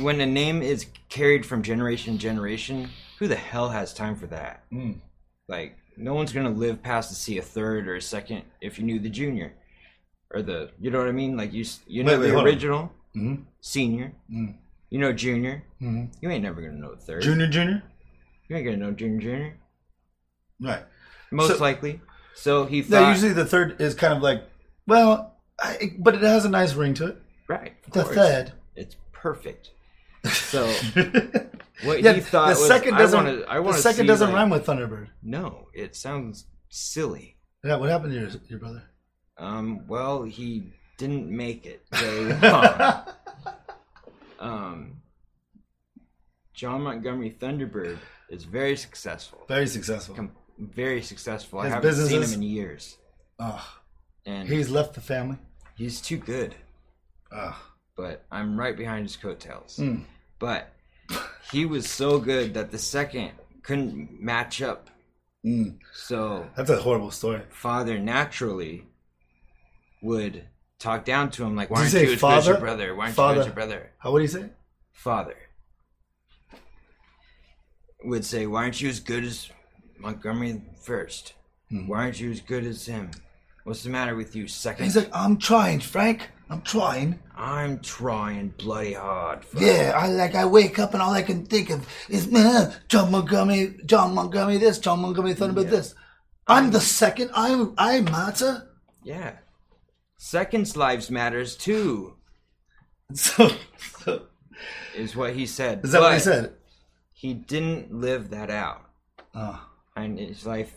[0.01, 4.27] when a name is carried from generation to generation, who the hell has time for
[4.29, 4.65] that?
[4.73, 5.01] Mm.
[5.49, 8.87] Like, no one's gonna live past to see a third or a second if you
[8.87, 9.53] knew the junior
[10.33, 11.37] or the, you know what I mean?
[11.37, 12.45] Like you, you know Wait, wait, the on.
[12.45, 13.45] original, Mhm.
[13.61, 14.55] senior, Mm.
[14.91, 15.63] you know junior.
[15.81, 16.13] Mhm.
[16.21, 17.23] You ain't never gonna know third.
[17.23, 17.83] Junior, junior?
[18.49, 19.57] You ain't gonna know junior, junior.
[20.61, 20.85] Right.
[21.31, 22.01] Most So- likely.
[22.35, 24.45] So he Yeah, thought, usually the third is kind of like,
[24.87, 27.17] well, I, but it has a nice ring to it.
[27.49, 27.75] right?
[27.93, 28.15] The course.
[28.15, 28.53] third.
[28.75, 29.71] It's perfect.
[30.27, 30.67] So
[31.85, 33.25] what yeah, he thought the was, second doesn't.
[33.25, 35.09] wanna, I the want to second doesn't like- rhyme with Thunderbird.
[35.23, 37.37] No, it sounds silly.
[37.65, 38.83] Yeah, what happened to your, your brother?
[39.39, 43.03] Um, well, he didn't make it very long.
[44.41, 44.97] um,
[46.55, 47.99] John Montgomery Thunderbird
[48.31, 49.45] is very successful.
[49.49, 50.15] Very successful.
[50.15, 51.61] Com- very successful.
[51.61, 52.97] I haven't seen him in years,
[53.39, 53.67] Oh,
[54.25, 55.37] and he's left the family.
[55.77, 56.55] he's too good.
[57.31, 57.61] Oh.
[57.97, 59.79] But I'm right behind his coattails.
[59.79, 60.05] Mm.
[60.39, 60.71] But
[61.51, 64.89] he was so good that the second couldn't match up.
[65.45, 67.41] Mm, So that's a horrible story.
[67.51, 68.85] father naturally
[70.03, 70.45] would
[70.79, 72.95] talk down to him like, "Why aren't you you as good as your brother?
[72.95, 73.35] Why aren't you Father.
[73.35, 74.51] good as your brother?" How would he say?
[74.93, 75.37] Father
[78.05, 79.51] would say, "Why aren't you as good as
[79.99, 81.35] Montgomery first?
[81.71, 81.89] Hmm.
[81.89, 83.11] Why aren't you as good as him?
[83.65, 84.85] What's the matter with you, second?
[84.85, 86.31] He's like, I'm trying, Frank.
[86.49, 87.19] I'm trying.
[87.37, 89.45] I'm trying bloody hard.
[89.45, 90.35] Father." Yeah, I like.
[90.37, 94.59] I wake up and all I can think of is man, John Montgomery, John Montgomery
[94.59, 95.71] this, John Montgomery Thunderbird Yeah.
[95.71, 95.95] this.
[96.47, 97.31] I'm the second.
[97.35, 98.69] I I matter.
[99.03, 99.33] Yeah.
[100.19, 102.15] Seconds lives matters too,
[103.15, 103.51] So,
[104.01, 104.23] so
[104.97, 105.85] is what he said.
[105.85, 106.55] is that what he said?
[107.13, 108.83] He didn't live that out.
[109.35, 109.63] Oh.
[109.95, 110.75] and his life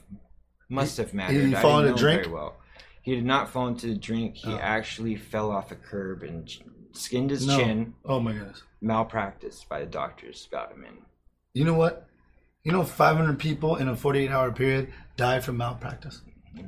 [0.69, 1.34] must have mattered.
[1.36, 2.23] didn't fall into drink?
[2.23, 2.58] very well.
[3.02, 4.36] He did not fall into the drink.
[4.36, 4.58] He Oh.
[4.58, 6.49] actually fell off a curb and
[6.93, 7.58] skinned his No.
[7.58, 7.93] chin.
[8.06, 8.62] Oh my goodness.
[8.82, 10.97] Malpractice by the doctors got him in.
[11.54, 12.08] You know what?
[12.63, 16.21] You know, 500 people in a 48 hour period die from malpractice.
[16.56, 16.67] Mm-hmm.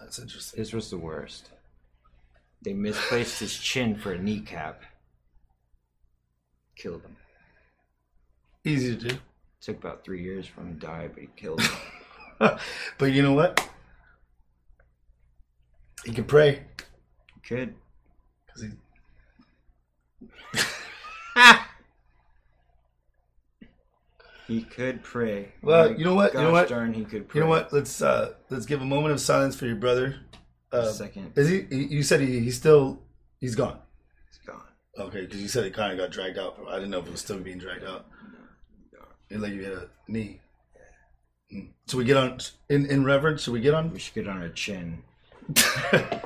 [0.00, 0.58] That's interesting.
[0.60, 1.50] This was the worst.
[2.62, 4.82] They misplaced his chin for a kneecap.
[6.76, 7.16] Killed him.
[8.64, 9.18] Easy to do.
[9.60, 11.70] Took about three years for him to die, but he killed him.
[12.98, 13.66] but you know what?
[16.04, 16.64] He can pray.
[17.48, 17.74] Good.
[18.48, 18.70] 'cause he,
[24.46, 25.52] He could pray.
[25.62, 26.34] Well, My you know what?
[26.34, 26.68] You know what?
[26.68, 27.38] Darn, he could pray.
[27.38, 27.72] you know what?
[27.72, 30.16] Let's uh let's give a moment of silence for your brother.
[30.72, 31.84] Uh, Second, is he, he?
[31.86, 33.00] You said he, he's still
[33.40, 33.78] he's gone.
[34.28, 34.62] he's gone.
[34.98, 36.58] Okay, because you said it kind of got dragged out.
[36.68, 38.06] I didn't know if it was still being dragged out.
[39.30, 40.40] It like you hit a knee.
[41.52, 41.68] Mm.
[41.86, 43.42] So we get on in in reverence.
[43.42, 43.92] Should we get on?
[43.92, 45.02] We should get on our chin.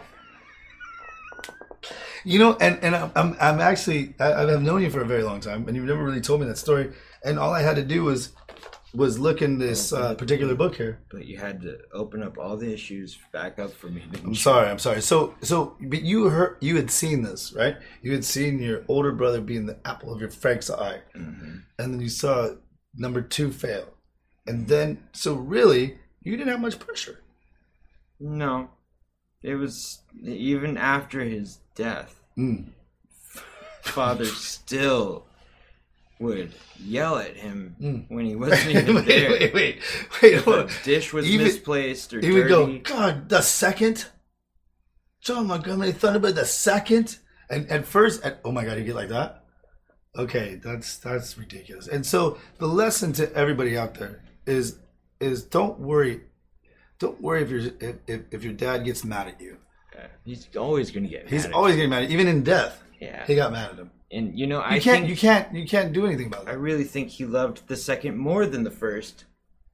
[2.26, 5.22] You know, and and I'm I'm, I'm actually I, I've known you for a very
[5.22, 6.90] long time, and you've never really told me that story.
[7.22, 8.32] And all I had to do was
[8.94, 11.00] was looking this uh, particular book here.
[11.10, 14.02] But you had to open up all the issues back up for me.
[14.22, 14.34] I'm you?
[14.34, 15.02] sorry, I'm sorry.
[15.02, 17.76] So so, but you heard you had seen this, right?
[18.02, 21.62] You had seen your older brother being the apple of your Frank's eye, Mhm.
[21.78, 22.50] and then you saw
[22.94, 23.94] number two fail,
[24.46, 27.18] and then so really you didn't have much pressure.
[28.20, 28.70] No,
[29.42, 32.22] it was even after his death.
[32.38, 32.70] Mm.
[33.82, 35.26] Father still
[36.20, 38.04] would yell at him Mm.
[38.08, 39.30] when he wasn't even wait, there.
[39.30, 39.80] wait, wait,
[40.22, 44.06] wait, If a dish was Even- misplaced or He would go, God, the second?
[45.20, 47.18] John Montgomery Thunderbird, the second?
[47.50, 49.44] And at first, at, oh my God, you get like that?
[50.16, 51.88] Okay, that's that's ridiculous.
[51.88, 54.78] And so the lesson to everybody out there is
[55.20, 56.20] is don't worry,
[56.98, 59.56] don't worry if your if, if, if your dad gets mad at you.
[60.24, 61.28] he's always going to get.
[61.28, 62.14] He's always getting mad, at you.
[62.18, 62.80] even in death.
[63.00, 63.26] yeah.
[63.26, 63.90] He got mad at him.
[64.12, 66.50] And you know, You I can't, think you can't, you can't do anything about it.
[66.50, 69.24] I really think he loved the second more than the first.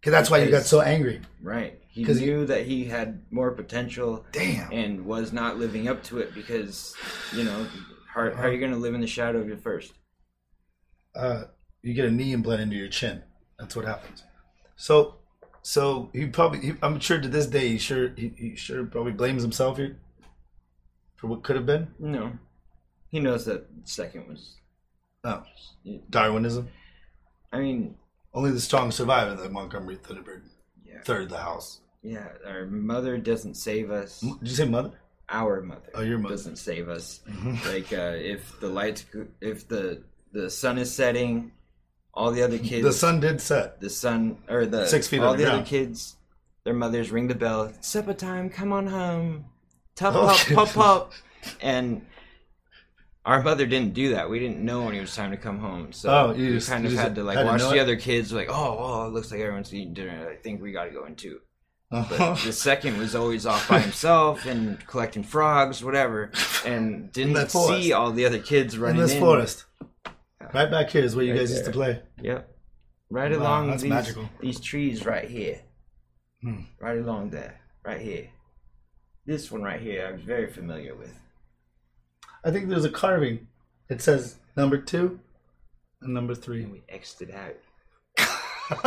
[0.00, 1.20] Because that's why you got so angry.
[1.42, 1.78] Right.
[1.88, 4.72] He 'Cause he- knew that he had more potential Damn.
[4.72, 6.94] and was not living up to it because,
[7.34, 7.66] you know,
[8.14, 9.92] how, how are you going to live in the shadow of your first?
[11.16, 11.42] uh,
[11.82, 13.22] you get a knee and implant into your chin.
[13.58, 14.22] That's what happens.
[14.76, 15.16] So,
[15.60, 19.12] so he probably, he, I'm sure to this day, he sure, he, he sure probably
[19.12, 19.98] blames himself here
[21.16, 21.88] for what could have been.
[21.98, 22.32] No.
[23.10, 24.56] He knows that second was.
[25.24, 25.42] Oh,
[26.08, 26.68] Darwinism.
[27.52, 27.96] I mean,
[28.32, 29.30] Only the strong survive.
[29.32, 30.42] in The Montgomery Thunderbird,
[30.84, 31.02] yeah.
[31.04, 31.80] third the house.
[32.02, 34.20] Yeah, our mother doesn't save us.
[34.20, 34.92] Did you say mother?
[35.28, 35.90] Our mother.
[35.94, 36.34] Oh, your mother.
[36.36, 37.20] doesn't save us.
[37.28, 37.64] Mhm.
[37.72, 39.04] Like uh, if the lights,
[39.40, 41.52] if the the sun is setting,
[42.14, 43.80] all the other kids, The sun did set.
[43.80, 46.16] the sun or the Six feet all the other kids,
[46.64, 47.72] their mothers ring the bell.
[47.80, 48.48] Supper time.
[48.48, 49.44] Come on home.
[49.96, 51.12] Top Oh, pop pop pop.
[51.60, 52.06] And
[53.30, 54.28] our mother didn't do that.
[54.28, 55.92] We didn't know when it was time to come home.
[55.92, 57.80] So Oh, you we just- kind of had to like had watch the it?
[57.80, 58.32] other kids.
[58.32, 60.28] Like, oh, well, it looks like everyone's eating dinner.
[60.30, 61.38] I think we got to go in too.
[61.92, 62.16] Uh-huh.
[62.16, 66.30] But the second was always off by himself and collecting frogs, whatever,
[66.64, 69.20] and didn't see all the other kids in running this in.
[69.20, 69.64] forest.
[70.54, 72.00] Right back here is where you Right guys used to play.
[72.22, 72.48] Yep.
[73.10, 74.28] Right Wow, along these, magical.
[74.40, 75.60] these trees right here.
[76.42, 76.60] Hmm.
[76.80, 77.60] Right along there.
[77.84, 78.28] Right here.
[79.26, 81.12] This one right here, I'm very familiar with.
[82.44, 83.46] I think there's a carving.
[83.88, 85.20] It says number two
[86.00, 86.62] and number three.
[86.62, 87.56] And we X'd it out.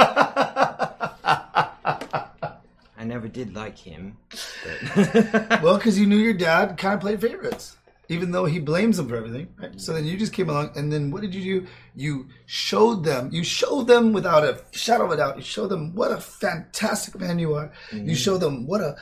[2.97, 4.17] I never did like him.
[4.95, 7.75] But well, because you knew your dad kind of played favorites,
[8.07, 9.49] even though he blames them for everything.
[9.59, 9.79] Right?
[9.79, 11.67] So then you just came along, and then what did you do?
[11.95, 13.29] You showed them.
[13.31, 15.35] You showed them without a shadow of a doubt.
[15.35, 17.71] You showed them what a fantastic man you are.
[17.91, 18.13] You mm-hmm.
[18.13, 18.95] showed them what a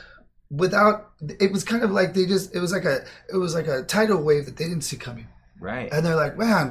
[0.52, 1.12] without.
[1.40, 2.54] It was kind of like they just.
[2.54, 3.04] It was like a.
[3.32, 5.26] It was like a tidal wave that they didn't see coming,
[5.58, 5.92] right.
[5.92, 6.70] and they're like, man.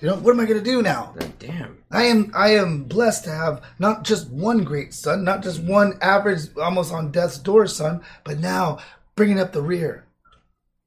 [0.00, 1.12] You know, what am I going to do now?
[1.14, 1.76] Like, damn.
[1.90, 5.98] I am I am blessed to have not just one great son, not just one
[6.00, 8.78] average, almost on death's door son, but now
[9.14, 10.06] bringing up the rear.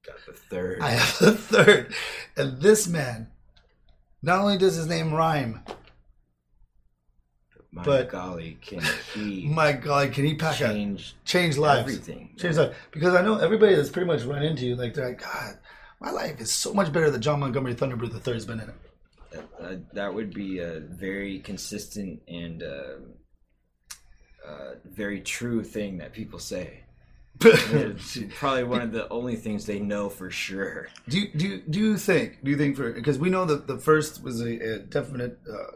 [0.05, 0.81] Got the third.
[0.81, 1.93] I have the third,
[2.35, 3.27] and this man.
[4.25, 5.59] Not only does his name rhyme,
[7.73, 8.81] My but- golly, can
[9.15, 11.79] he my God, can he pack a change change lives?
[11.81, 12.29] everything?
[12.37, 15.21] Change lives because I know everybody that's pretty much run into you, like they're like,
[15.21, 15.57] God,
[15.99, 18.75] my life is so much better than John Montgomery Thunderbird III has been in it.
[19.59, 22.97] Uh, that would be a very consistent and uh,
[24.47, 26.81] uh, very true thing that people say.
[27.39, 30.89] Probably one of the only things they know for sure.
[31.09, 33.65] Do you, do you, do you think do you think for because we know that
[33.65, 35.71] the first was a, a definite uh,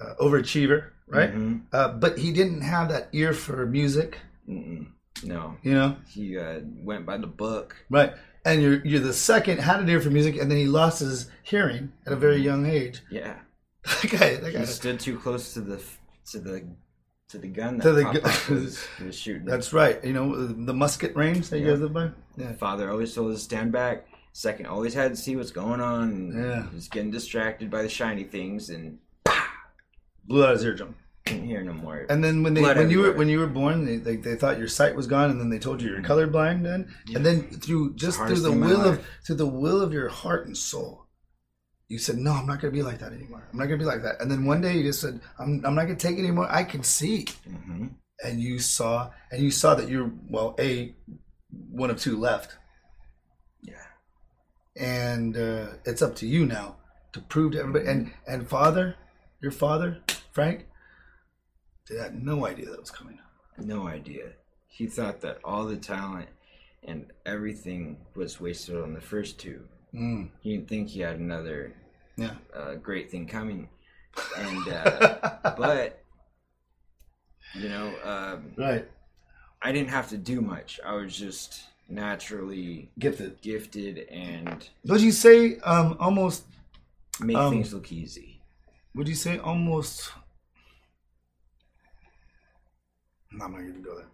[0.00, 1.34] uh, overachiever, right?
[1.34, 1.62] Mhm.
[1.72, 4.86] Uh, but he didn't have that ear for music, Mm-mm.
[5.22, 7.76] No, you know, he uh, went by the book.
[7.90, 8.12] right?
[8.44, 11.30] And you're you're the second had an ear for music, and then he lost his
[11.42, 13.00] hearing at a very young age.
[13.10, 13.36] Yeah,
[13.84, 14.64] That guy, that he guy.
[14.64, 15.80] stood too close to the
[16.32, 16.64] to the
[17.30, 19.46] to the gun that To the gu- was, was shooting.
[19.46, 20.04] That's right.
[20.04, 22.10] You know the musket range that you guys live by.
[22.36, 22.52] Yeah.
[22.52, 24.06] Father always told us to stand back.
[24.32, 26.32] Second always had to see what's going on.
[26.36, 26.66] Yeah.
[26.74, 28.98] was getting distracted by the shiny things and
[30.26, 30.94] Blew out his eardrum.
[31.26, 32.06] couldn't hear no more.
[32.08, 33.18] And then when they Blood when you were everywhere.
[33.18, 35.58] when you were born, they, they they thought your sight was gone, and then they
[35.58, 36.62] told you you're colorblind.
[36.62, 39.06] Then and then through just through hardest the thing in my will of life.
[39.26, 41.06] through the will of your heart and soul,
[41.88, 43.48] you said, "No, I'm not going to be like that anymore.
[43.52, 45.62] I'm not going to be like that." And then one day you just said, "I'm
[45.64, 46.48] I'm not going to take it anymore.
[46.50, 47.86] I can see." hmm
[48.24, 50.94] And you saw and you saw that you're well, a
[51.70, 52.56] one of two left,
[53.62, 53.86] Yeah.
[54.76, 56.76] and uh, it's up to you now
[57.12, 57.86] to prove to everybody.
[57.86, 58.96] And and father,
[59.40, 60.00] your father,
[60.34, 60.66] Frank,
[61.88, 63.18] they had no idea that was coming.
[63.56, 64.32] No idea.
[64.66, 66.28] He thought that all the talent
[66.82, 69.62] and everything was wasted on the first two.
[69.94, 71.72] Mm, He didn't think he had another
[72.16, 72.34] yeah.
[72.54, 73.68] uh, great thing coming.
[74.36, 76.02] And uh, but
[77.54, 78.88] you know, um, right.
[79.62, 80.80] I didn't have to do much.
[80.84, 83.40] I was just naturally Gifted.
[83.40, 86.44] gifted and Would you say um almost
[87.20, 88.40] make Um, things look easy.
[88.96, 90.10] would you say almost
[93.23, 94.06] No, I'm not gonna go there.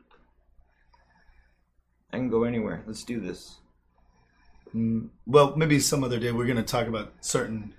[2.13, 2.83] I can go anywhere.
[2.87, 3.59] Let's do this.
[4.75, 7.75] Mm, well, maybe some other day we're gonna talk about certain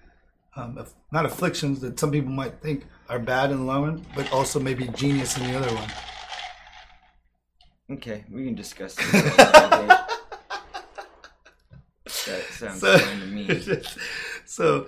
[0.55, 4.05] um, aff- not afflictions that some people might think are bad in the long run,
[4.15, 5.89] but also maybe genius in the other one.
[7.91, 9.13] Okay, we can discuss this.
[9.13, 9.95] another day.
[12.25, 13.63] that sounds So- fine to me.
[14.45, 14.87] so,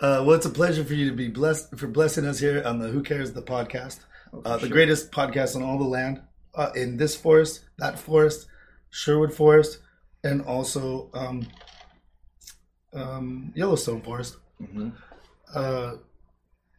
[0.00, 2.78] uh, well, it's a pleasure for you to be blessed for blessing us here on
[2.78, 4.00] the Who Cares the podcast,
[4.44, 4.68] uh, the sure.
[4.68, 6.20] greatest podcast on all the land,
[6.54, 8.46] uh, in this forest, that forest,
[8.90, 9.80] Sherwood Forest,
[10.24, 11.46] and also um,
[12.92, 14.36] um, Yellowstone Forest.
[14.58, 14.90] hmm
[15.54, 15.94] Uh,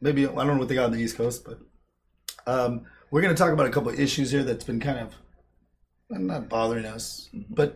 [0.02, 1.60] maybe I don't know what they got on the East Coast, but
[2.46, 5.16] um, we're going to talk about a couple of issues here that's been kind of
[6.10, 7.76] not bothering us, but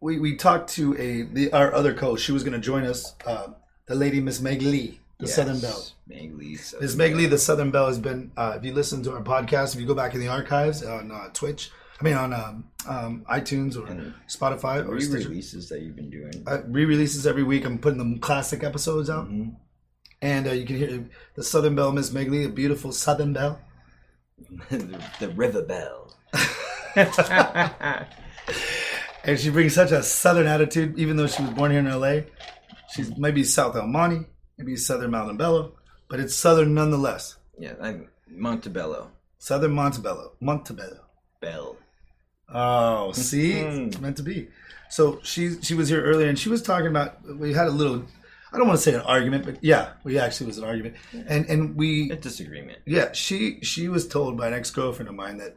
[0.00, 2.20] we we talked to a the our other coach.
[2.20, 3.48] She was going to join us, uh,
[3.86, 5.86] the lady Miss Meg Lee, the Southern Belle.
[6.06, 6.58] Meg.
[6.58, 7.18] Southern Miss Meg Belle.
[7.20, 8.32] Lee, the Southern Belle, has been.
[8.36, 11.10] Uh, if you listen to our podcast, if you go back in the archives on
[11.10, 15.96] uh, Twitch, I mean on um, um, iTunes or And Spotify or Re-releases that you've
[15.96, 16.32] been doing.
[16.46, 17.64] uh, re-releases every week.
[17.64, 19.56] I'm putting the classic episodes out, Mhm.
[20.20, 23.58] and uh, you can hear the Southern Belle, Miss Meg Lee, a beautiful Southern Belle.
[24.70, 26.14] the, the River Bell.
[29.24, 32.20] And she brings such a southern attitude, even though she was born here in LA.
[32.94, 34.24] She's maybe South El Monte,
[34.58, 35.72] maybe Southern Montebello,
[36.08, 37.36] but it's southern nonetheless.
[37.58, 39.10] yeah, I'm Montebello.
[39.38, 40.32] Southern Montebello.
[40.40, 41.00] Montebello.
[41.40, 41.76] Bell.
[42.52, 43.52] Oh, see?
[43.52, 44.48] it's meant to be.
[44.88, 48.04] So she she was here earlier and she was talking about we had a little
[48.52, 50.94] I don't want to say an argument, but yeah, we actually was an argument.
[51.12, 52.78] And and we A disagreement.
[52.86, 55.56] Yeah, she she was told by an ex girlfriend of mine that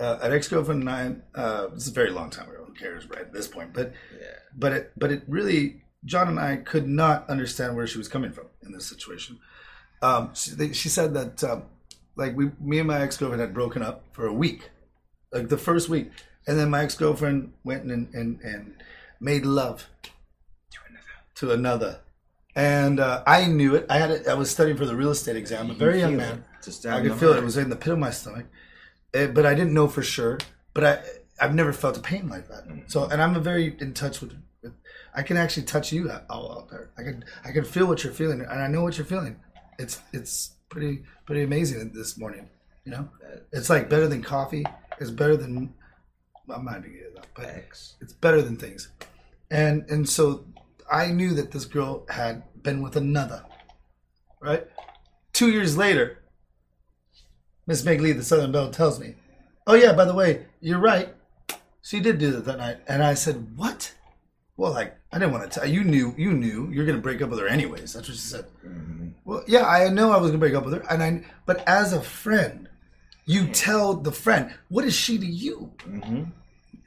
[0.00, 1.22] uh, an ex girlfriend of mine.
[1.34, 2.64] Uh, this is a very long time ago.
[2.66, 3.20] Who cares, right?
[3.22, 4.26] At this point, but Yeah.
[4.56, 8.32] but it but it really John and I could not understand where she was coming
[8.32, 9.38] from in this situation.
[10.00, 11.64] Um, she, they, she said that um,
[12.16, 14.70] like we me and my ex girlfriend had broken up for a week,
[15.32, 16.10] like the first week,
[16.46, 18.74] and then my ex girlfriend went and, and and
[19.20, 19.88] made love
[20.70, 21.06] To another.
[21.36, 22.00] to another.
[22.54, 23.84] And uh, I knew it.
[23.90, 24.28] I had it.
[24.28, 25.70] I was studying for the real estate exam.
[25.70, 26.44] A very young man.
[26.66, 26.86] it.
[26.86, 27.32] I could feel it.
[27.32, 27.42] heart.
[27.42, 28.46] It was in the pit of my stomach,
[29.12, 30.38] Eh, but I didn't know for sure.
[30.72, 31.02] But I,
[31.40, 32.66] I've never felt a pain like that.
[32.66, 32.88] Mm-hmm.
[32.88, 34.32] So, and I'm a very in touch with.
[35.16, 36.90] I can actually touch you all out there.
[36.96, 39.40] I can, I can feel what you're feeling, and I know what you're feeling.
[39.78, 42.48] It's, it's pretty, pretty amazing this morning.
[42.84, 43.08] You know,
[43.52, 44.64] it's like better than coffee.
[45.00, 45.74] It's better than.
[46.48, 47.96] I'm not gonna get it up, but X.
[48.00, 48.90] it's better than things
[49.50, 50.44] and and so
[50.90, 53.44] I knew that this girl had been with another.
[54.40, 54.66] Right?
[55.32, 56.22] Two years later,
[57.66, 59.14] Miss Meg Lee, the Southern Belle, tells me,
[59.66, 61.12] Oh, yeah, by the way, you're right.
[61.82, 62.78] She did do that that night.
[62.86, 63.94] And I said, What?
[64.56, 65.84] Well, like, I didn't want to tell you.
[65.84, 67.92] Knew, you knew you're going to break up with her anyways.
[67.92, 68.46] That's what she said.
[68.66, 69.08] Mm-hmm.
[69.24, 70.84] Well, yeah, I know I was going to break up with her.
[70.90, 71.24] and I.
[71.44, 72.68] But as a friend,
[73.26, 73.52] you hmm.
[73.52, 75.72] tell the friend, What is she to you?
[75.80, 76.24] Mm-hmm.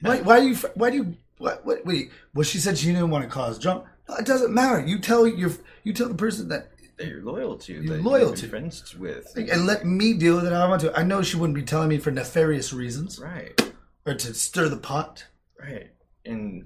[0.02, 0.56] Why, why do you?
[0.74, 1.18] Why do you?
[1.38, 1.66] What?
[1.66, 1.86] What?
[1.86, 2.12] Wait.
[2.34, 3.84] Well, she said she didn't want to cause drama.
[4.08, 4.84] No, it doesn't matter.
[4.86, 5.52] You tell your.
[5.84, 7.74] You tell the person that, That you're loyal to.
[7.74, 8.48] You're that loyal to.
[8.48, 9.32] friends with.
[9.36, 10.98] and let me deal with it how I want to.
[10.98, 13.60] I know she wouldn't be telling me for nefarious reasons Right.
[14.06, 15.26] or to stir the pot.
[15.60, 15.92] Right.
[16.26, 16.66] And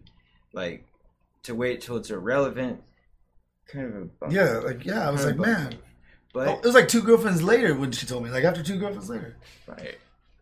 [0.54, 0.86] like
[1.44, 2.82] to wait till it's irrelevant.
[3.68, 4.34] Kind of a bummer.
[4.34, 5.76] Yeah, like yeah, I was like, Kind of a man.
[6.34, 8.30] But Oh, it was like two girlfriends later when she told me.
[8.30, 9.38] Like after two girlfriends later.
[9.68, 9.96] right.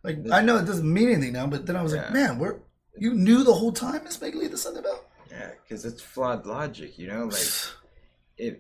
[0.04, 2.14] Like I know it doesn't mean anything now, but then I was like, Yeah.
[2.14, 2.62] man, where
[2.98, 5.04] you knew the whole time, Miss Meg Lee, the Southern Belle.
[5.30, 7.26] Yeah, because it's flawed logic, you know.
[7.26, 7.42] Like
[8.38, 8.56] if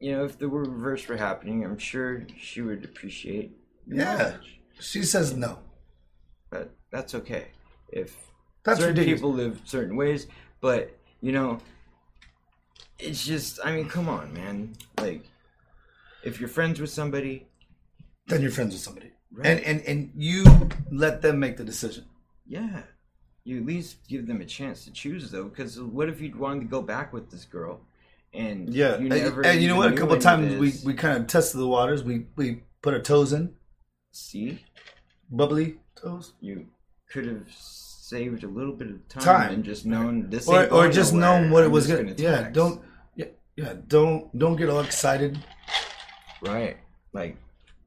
[0.00, 3.56] you know if the reverse were happening, I'm sure she would appreciate.
[3.86, 4.16] the Yeah.
[4.16, 4.60] knowledge.
[4.80, 5.58] She says no.
[6.50, 7.48] but that's okay.
[7.92, 8.16] If
[8.64, 9.20] That's certain ridiculous.
[9.20, 10.26] people live certain ways,
[10.60, 11.58] but you know,
[12.98, 13.58] it's just.
[13.64, 14.74] I mean, come on, man.
[14.98, 15.24] Like,
[16.22, 17.46] if you're friends with somebody,
[18.26, 19.46] Then you're friends with somebody, Right.
[19.46, 20.44] and and and you
[20.90, 22.04] let them make the decision.
[22.46, 22.82] yeah,
[23.44, 25.44] you at least give them a chance to choose, though.
[25.44, 27.80] Because what if you'd wanted to go back with this girl,
[28.34, 29.92] and Yeah, you and, never and you know what?
[29.92, 32.02] A couple of times we we kind of tested the waters.
[32.02, 33.54] We we put our toes in,
[34.12, 34.64] see
[35.30, 36.66] bubbly toes, you
[37.10, 39.52] could have saved a little bit of time, Time.
[39.54, 41.40] and just known this, or or just nowhere.
[41.42, 42.04] known what it was gonna.
[42.04, 42.82] gonna Yeah, don't.
[43.58, 45.36] Yeah, don't don't get all excited.
[46.42, 46.76] right,
[47.12, 47.36] like,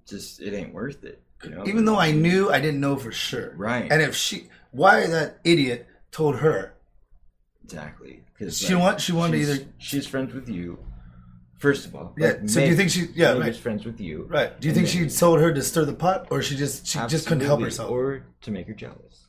[0.06, 1.22] just it ain't worth it.
[1.46, 1.64] You know?
[1.66, 3.54] Even though I knew, I didn't know for sure.
[3.56, 3.90] Right.
[3.92, 6.74] And if she, why that idiot told her
[7.64, 8.24] Exactly.
[8.38, 10.78] Because She want- she wanted to she's, either- she's friends with you.
[11.58, 13.56] First of all, Yeah, so do you think she- yeah, Meg right.
[13.56, 14.26] friends with you?
[14.30, 14.60] Right.
[14.60, 17.00] Do you think then- she told her to stir the pot, or she just she
[17.08, 17.90] just couldn't help herself?
[17.92, 19.28] or to make her jealous,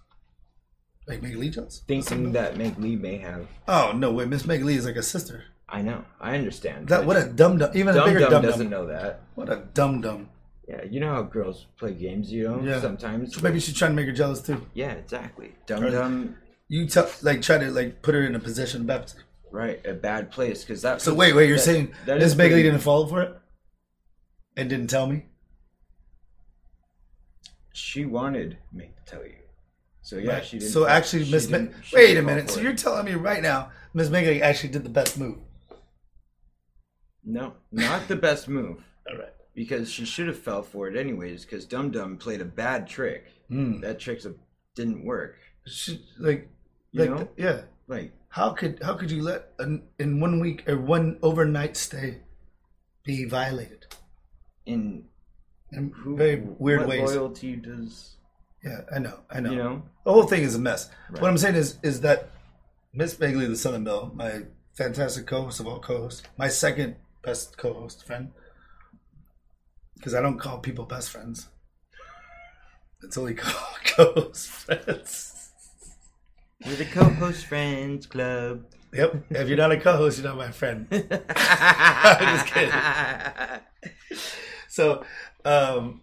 [1.06, 1.82] like Meg Lee does?
[1.86, 3.46] thinking that Meg Lee may have.
[3.68, 5.44] Oh no way, Miss Meg Lee is like a sister.
[5.74, 6.88] I know, I understand.
[6.88, 9.22] That what a dum dum, even a dumb bigger dumb dum doesn't know that.
[9.34, 10.28] What a dum dum.
[10.68, 12.30] Yeah, you know how girls play games.
[12.30, 12.80] You know, Yeah.
[12.80, 13.34] sometimes.
[13.34, 14.66] So maybe she's trying to make her jealous too.
[14.74, 15.54] Yeah, exactly.
[15.66, 16.36] Dumb Or- dumb.
[16.68, 19.22] You tell like try to like put her in a position of baptism.
[19.50, 21.00] Right, a bad place because that.
[21.00, 23.34] So wait, wait, you're that- saying that Miss is Lee pretty- didn't fall for it,
[24.56, 25.24] and didn't tell me?
[27.72, 29.36] She wanted me to tell you.
[30.02, 30.44] So yeah, Right.
[30.44, 30.72] she didn't.
[30.72, 32.46] So actually, she Miss didn't- she Wait a didn't fall minute.
[32.48, 32.64] for So it.
[32.64, 35.38] you're telling me right now, Miss Meg Lee actually did the best move?
[37.24, 38.82] No, not the best move.
[39.10, 39.32] All right.
[39.54, 41.44] because she should have fell for it anyways.
[41.44, 43.26] Because Dum Dum played a bad trick.
[43.48, 43.80] Hmm.
[43.80, 44.20] That trick
[44.74, 45.36] didn't work.
[45.66, 46.48] She, like,
[46.92, 47.28] You like, know?
[47.36, 47.60] yeah.
[47.88, 52.18] Like How could how could you let an, in one week or one overnight stay
[53.04, 53.86] be violated
[54.66, 55.04] in
[55.72, 57.10] in who, very weird what ways?
[57.14, 58.16] loyalty does
[58.64, 59.50] Yeah, I know, I know.
[59.50, 59.82] you know?
[60.04, 60.88] the whole thing is a mess.
[61.10, 61.20] Right.
[61.20, 62.30] What I'm saying is is that
[62.94, 64.42] Miss Meg Lee, the Southern Belle, my
[64.74, 68.30] fantastic co-host of all co-hosts, my second best co-host friend,
[69.96, 71.48] because I don't call people best friends.
[73.02, 75.50] It's only co- co-host friends.
[76.64, 78.64] We're the co-host friends club.
[78.92, 79.24] Yep.
[79.30, 80.86] If you're not a co-host, you're not my friend.
[80.92, 82.72] I'm just kidding.
[84.68, 85.04] So,
[85.44, 86.02] um,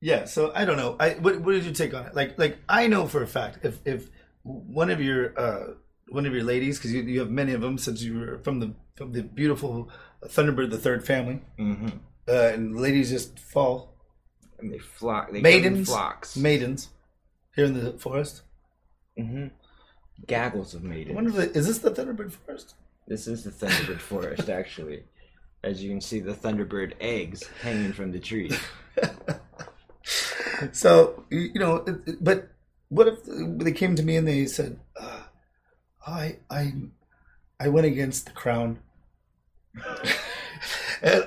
[0.00, 0.24] yeah.
[0.24, 0.96] So I don't know.
[0.98, 2.14] I what, what did you take on it?
[2.14, 4.08] Like, like I know for a fact if if
[4.42, 5.74] one of your uh,
[6.08, 8.60] one of your ladies, because you, you have many of them since you were from
[8.60, 9.90] the from the beautiful
[10.28, 11.88] Thunderbird the third family, hmm
[12.28, 13.94] uh, and ladies just fall
[14.58, 15.30] And they flock.
[15.32, 16.36] They come in maidens, flocks.
[16.36, 16.88] maidens
[17.54, 18.42] here in the forest.
[19.16, 19.48] hmm
[20.26, 21.14] Gaggles of I maidens.
[21.14, 22.74] wonder if the, is this the Thunderbird forest?
[23.06, 25.04] This is the Thunderbird forest, actually.
[25.62, 28.50] As you can see, the Thunderbird eggs hanging from the tree.
[30.72, 31.84] So you know,
[32.20, 32.48] but
[32.88, 35.22] what if they came to me and they said, uh,
[36.06, 36.72] "I, I,
[37.58, 38.78] I went against the crown.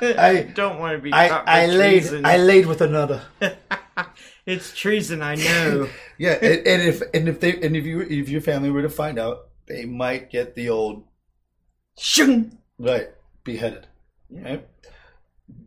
[0.00, 1.12] I, don't want to be.
[1.12, 2.26] I, I laid, treason.
[2.26, 3.22] I laid with another.
[4.46, 5.88] it's treason, I know.
[6.18, 8.90] Yeah, and, and if and if they and if you if your family were to
[8.90, 11.04] find out, they might get the old
[11.96, 12.58] Shung.
[12.78, 13.08] right
[13.42, 13.86] beheaded.
[14.28, 14.42] Yeah.
[14.42, 14.68] Right?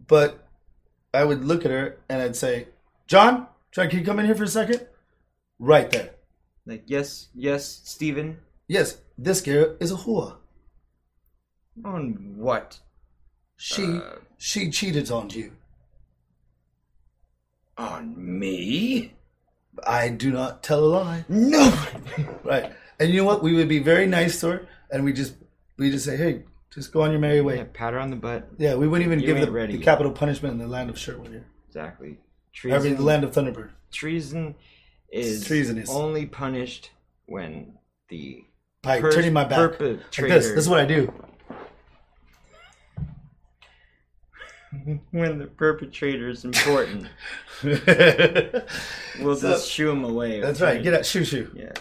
[0.05, 0.47] But
[1.11, 2.67] I would look at her and I'd say,
[3.07, 4.85] "John, John, can you come in here for a second?
[5.57, 6.11] Right there.
[6.67, 8.37] Like yes, yes, Stephen.
[8.67, 10.37] Yes, this girl is a whore.
[11.83, 12.79] On what?
[13.57, 14.15] She Uh.
[14.37, 15.53] she cheated on you.
[17.77, 19.13] On me?
[19.85, 21.25] I do not tell a lie.
[21.27, 21.73] No.
[22.43, 22.71] Right.
[22.99, 23.41] And you know what?
[23.41, 25.35] We would be very nice to her and we just
[25.77, 28.15] we just say, "Hey, just go on your merry way." Yeah, pat her on the
[28.17, 28.47] butt.
[28.57, 29.85] Yeah, we wouldn't even You give ain't the, ready the yet.
[29.85, 31.45] capital punishment in the land of Sherwood here.
[31.67, 32.07] Exactly.
[32.07, 32.17] I mean,
[32.53, 33.69] Treason, the land of Thunderbird.
[33.91, 34.53] treason
[35.11, 35.89] is It's treasonous.
[35.89, 36.91] only punished
[37.25, 37.73] when
[38.09, 38.43] the
[38.83, 39.79] By per- turning my back.
[39.79, 40.15] Like this.
[40.17, 41.11] This is what I do.
[45.11, 47.07] when the perpetrator is important.
[49.19, 50.39] We'll So- just shoo him away.
[50.41, 50.81] That's right.
[50.81, 51.05] Get out.
[51.05, 51.51] Shoo, shoo.
[51.55, 51.71] Yeah.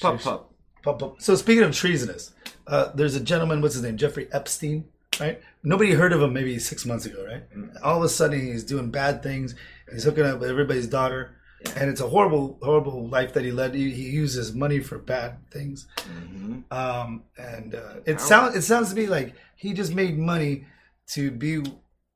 [0.00, 0.54] Pop, Shoo, pop.
[0.82, 1.20] Pop, pop.
[1.20, 2.32] So speaking of treasonous,
[2.66, 3.60] uh, there's a gentleman.
[3.62, 3.96] What's his name?
[3.96, 4.84] Jeffrey Epstein.
[5.20, 5.40] Right.
[5.62, 7.24] Nobody heard of him maybe six months ago.
[7.26, 7.42] Right.
[7.82, 9.54] All of a sudden he's doing bad things.
[9.90, 11.36] He's hooking up with everybody's daughter,
[11.76, 13.74] and it's a horrible, horrible life that he led.
[13.74, 15.86] He, he uses money for bad things.
[16.00, 20.66] hmm Um, and uh, it sounds it sounds to me like he just made money
[21.08, 21.62] to be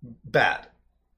[0.03, 0.69] bad,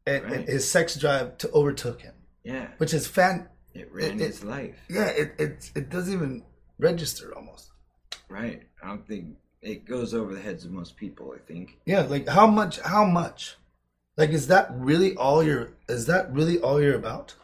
[0.06, 0.48] and, and Right.
[0.48, 2.14] his sex drive to overtook him,
[2.44, 2.68] Yeah.
[2.78, 3.48] which is fan.
[3.74, 4.76] It ran it- his life.
[4.88, 6.42] Yeah, it it it doesn't even
[6.78, 7.70] register almost.
[8.28, 8.62] Right.
[8.82, 11.78] I don't think it goes over the heads of most people, I think.
[11.84, 12.80] Yeah, like how much?
[12.80, 13.56] How much?
[14.16, 15.72] Like, is that really all you're?
[15.88, 17.34] Is that really all you're about?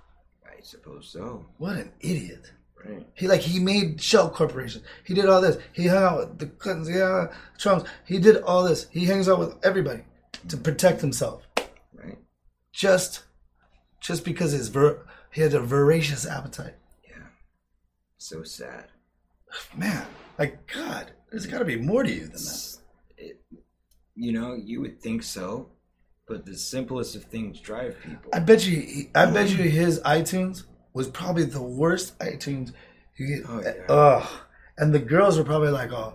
[0.45, 1.47] I suppose so.
[1.59, 2.53] What an idiot!
[2.85, 3.07] Right.
[3.15, 4.83] He like he made Shell Corporation.
[5.05, 5.59] He did all this.
[5.73, 6.89] He hung out with the Clintons.
[6.91, 7.89] Yeah, Trumps.
[8.05, 8.87] He did all this.
[8.91, 10.03] He hangs out with everybody
[10.49, 11.47] to protect himself.
[11.95, 12.19] Right.
[12.73, 13.25] Just,
[14.01, 16.75] just because his ver- he had a voracious appetite.
[17.09, 17.25] Yeah.
[18.19, 18.87] So sad.
[19.77, 20.07] Man,
[20.39, 22.77] like God, there's got to be more to you than that.
[23.17, 23.41] It,
[24.15, 25.69] you know, you would think so,
[26.27, 28.31] but the simplest of things drive people.
[28.35, 28.81] I bet you.
[28.81, 32.73] he- I bet you his iTunes was probably the worst iTunes.
[33.17, 33.85] You get, Oh, yeah.
[33.89, 34.29] ugh.
[34.79, 36.15] and the girls were probably like, oh,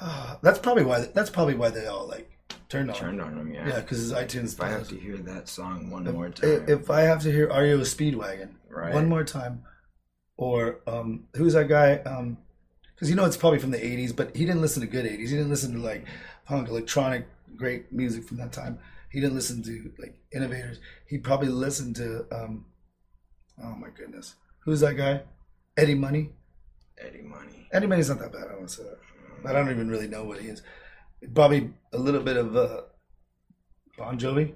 [0.00, 1.00] uh, that's probably why.
[1.14, 2.30] That's probably why they all like
[2.70, 2.96] turned on.
[2.96, 3.00] him.
[3.02, 3.68] Turned on them, yeah.
[3.68, 4.54] Yeah, because his iTunes.
[4.54, 7.30] If I have to hear that song one if, more time, if I have to
[7.32, 8.94] hear REO Speedwagon Right.
[8.94, 9.64] one more time,
[10.36, 11.96] or um, who's that guy?
[11.98, 12.38] Um,
[12.94, 15.18] because you know it's probably from the '80s, but he didn't listen to good '80s.
[15.18, 16.06] He didn't listen to like
[16.46, 18.78] punk, electronic, great music from that time.
[19.10, 20.78] He didn't listen to like innovators.
[21.06, 22.66] He probably listened to um,
[23.62, 25.22] oh my goodness, who's that guy?
[25.76, 26.30] Eddie Money.
[26.98, 27.68] Eddie Money.
[27.72, 28.48] Eddie Money's not that bad.
[28.50, 28.98] I want to say that.
[29.48, 30.62] I don't even really know what he is.
[31.34, 32.82] Probably a little bit of uh,
[33.98, 34.54] Bon Jovi.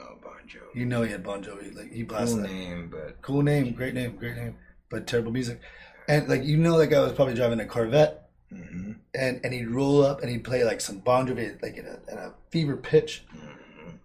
[0.00, 0.74] Oh, Bon Jovi.
[0.74, 1.74] You know he had Bon Jovi.
[1.74, 2.52] Like he blasted Cool that.
[2.52, 4.56] name, but Cool name, great name, great name,
[4.90, 5.60] but terrible music.
[6.08, 9.68] And like you know, that guy was probably driving a Corvette, hmm and and he'd
[9.68, 12.76] roll up and he'd play like some Bon Jovi, like in a, at a fever
[12.76, 13.24] pitch.
[13.30, 13.96] hmm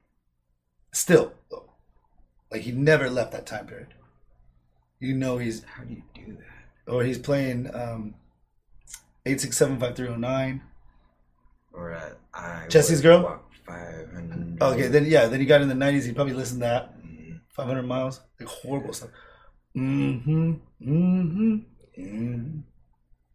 [0.93, 1.69] Still, though,
[2.51, 3.93] like he never left that time period.
[4.99, 6.91] You know he's how do you do that?
[6.91, 8.15] or he's playing um,
[9.25, 10.61] eight six seven five three zero nine.
[11.77, 13.41] Or uh, I Jesse's Girl?
[13.65, 14.61] Five hundred.
[14.61, 16.05] Okay, then yeah, then he got in the nineties.
[16.05, 16.99] He probably listened to that.
[17.05, 17.41] Mhm.
[17.49, 19.11] Five hundred miles, like horrible stuff.
[19.75, 20.53] Mm-hmm.
[20.81, 21.55] Mm-hmm.
[21.99, 22.59] mm-hmm.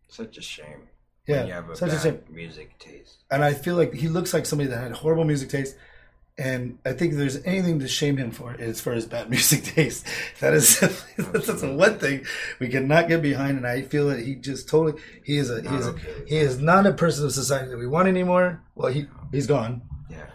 [0.08, 0.88] Such a shame.
[1.26, 2.20] Yeah, when you have a such a shame.
[2.28, 3.22] music taste.
[3.30, 5.76] and I feel like he looks like somebody that had horrible music taste.
[6.42, 9.62] And I think if there's anything to shame him for, it's for his bad music
[9.62, 10.04] taste.
[10.40, 10.80] That is
[11.16, 12.24] that's the one thing
[12.58, 13.58] we cannot get behind.
[13.58, 15.94] And I feel that he just totally he is a he is a,
[16.26, 18.60] he is not a person of society that we want anymore.
[18.74, 19.82] Well, he he's gone.
[20.10, 20.26] Yeah.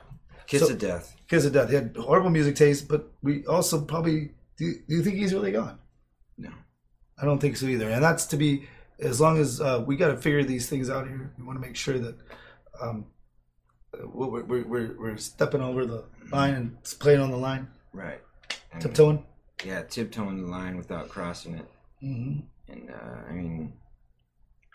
[0.47, 1.13] Kiss So- of death.
[1.27, 1.69] Kiss of death.
[1.69, 4.73] He had horrible music taste, but we also probably do.
[4.87, 5.77] Do you think he's really gone?
[6.37, 6.51] No.
[7.21, 7.89] I don't think so either.
[7.89, 8.63] And that's to be
[8.99, 11.33] as long as uh, we got to figure these things out here.
[11.37, 12.15] We want to make sure that
[12.81, 13.07] um,
[14.05, 18.21] we're, we're, we're, we're stepping over the line and playing on the line, Right.
[18.73, 19.25] And, tiptoeing.
[19.65, 21.65] Yeah, tiptoeing the line without crossing it.
[22.01, 23.73] hmm And uh, I mean,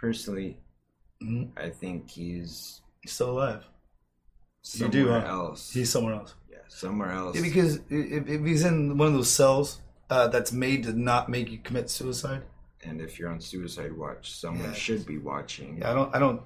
[0.00, 0.58] personally,
[1.20, 3.64] hmm I think he's He's still alive.
[3.64, 5.24] You somewhere do, huh?
[5.26, 5.72] else.
[5.72, 6.34] He's somewhere else.
[6.50, 7.34] yeah, somewhere else.
[7.36, 11.28] Yeah, because if, if he's in one of those cells uh, that's made to not
[11.28, 12.42] make you commit suicide,
[12.84, 14.72] and if you're on suicide watch, someone Yeah.
[14.74, 15.78] should be watching.
[15.78, 16.42] yeah, I don't,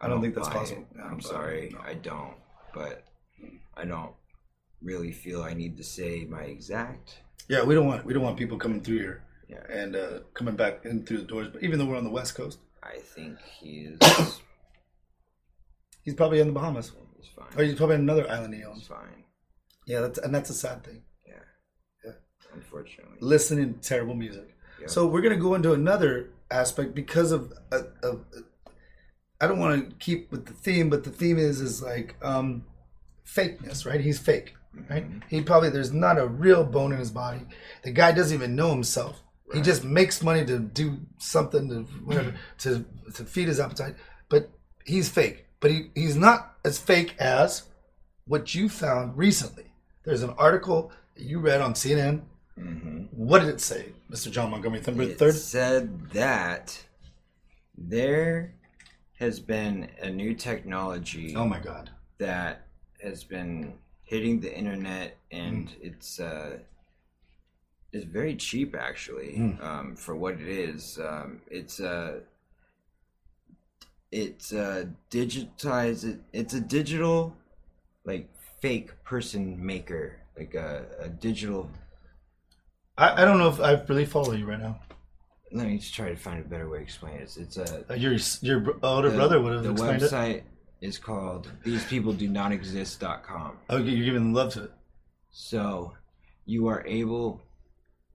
[0.00, 0.84] I don't, I don't think that's possible.
[0.94, 1.80] Yeah, I'm sorry, no.
[1.80, 2.34] I don't.
[2.74, 3.04] But
[3.76, 4.12] I don't
[4.82, 7.18] really feel I need to say my exact.
[7.48, 10.56] Yeah, we don't want we don't want people coming through here Yeah, and uh, coming
[10.56, 11.48] back in through the doors.
[11.52, 13.98] But even though we're on the west coast, I think he's
[16.04, 17.46] he's probably in the Bahamas, he's fine.
[17.56, 18.78] or he's probably in another island he owns.
[18.80, 19.24] He's fine.
[19.86, 21.02] Yeah, that's, and that's a sad thing.
[21.26, 21.34] Yeah.
[22.04, 22.12] Yeah.
[22.54, 23.16] Unfortunately.
[23.20, 24.56] Listening to terrible music.
[24.80, 24.88] Yeah.
[24.88, 28.24] So we're gonna go into another aspect because of, uh, of
[29.40, 32.64] I don't want to keep with the theme, but the theme is is like um,
[33.26, 34.00] fakeness, right?
[34.00, 34.54] He's fake,
[34.88, 35.06] right?
[35.28, 37.40] He probably there's not a real bone in his body.
[37.82, 39.22] The guy doesn't even know himself.
[39.54, 42.84] He just makes money to do something to whatever to
[43.14, 43.94] to feed his appetite,
[44.28, 44.50] but
[44.84, 45.44] he's fake.
[45.60, 47.62] But he, he's not as fake as
[48.26, 49.64] what you found recently.
[50.04, 52.22] There's an article that you read on CNN.
[52.58, 54.30] hmm What did it say, Mr.
[54.30, 55.34] John Montgomery Thunderbird It Third?
[55.36, 56.84] said that
[57.78, 58.54] there
[59.18, 61.90] has been a new technology Oh my god.
[62.18, 62.66] that
[63.02, 66.58] has been hitting the internet, and it's uh,
[67.92, 69.62] it's very cheap actually Mm.
[69.62, 70.98] um, for what it is.
[70.98, 72.20] Um, it's uh,
[74.12, 76.20] it's uh, digitized.
[76.32, 77.36] It's a digital,
[78.04, 78.28] like
[78.60, 81.70] fake person maker, like a, a digital.
[82.98, 84.80] I, I don't know if I really follow you right now.
[85.52, 87.22] Let me just try to find a better way to explain it.
[87.22, 90.10] It's, it's a Uh, Your your older the, brother would have the explained it.
[90.10, 90.42] website
[90.80, 93.56] is called these people do not exist.com.
[93.70, 94.72] Okay, you're giving love to it.
[95.30, 95.92] So
[96.46, 97.40] you are able,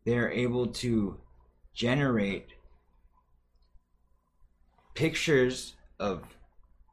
[0.05, 1.19] they're able to
[1.73, 2.47] generate
[4.93, 6.23] pictures of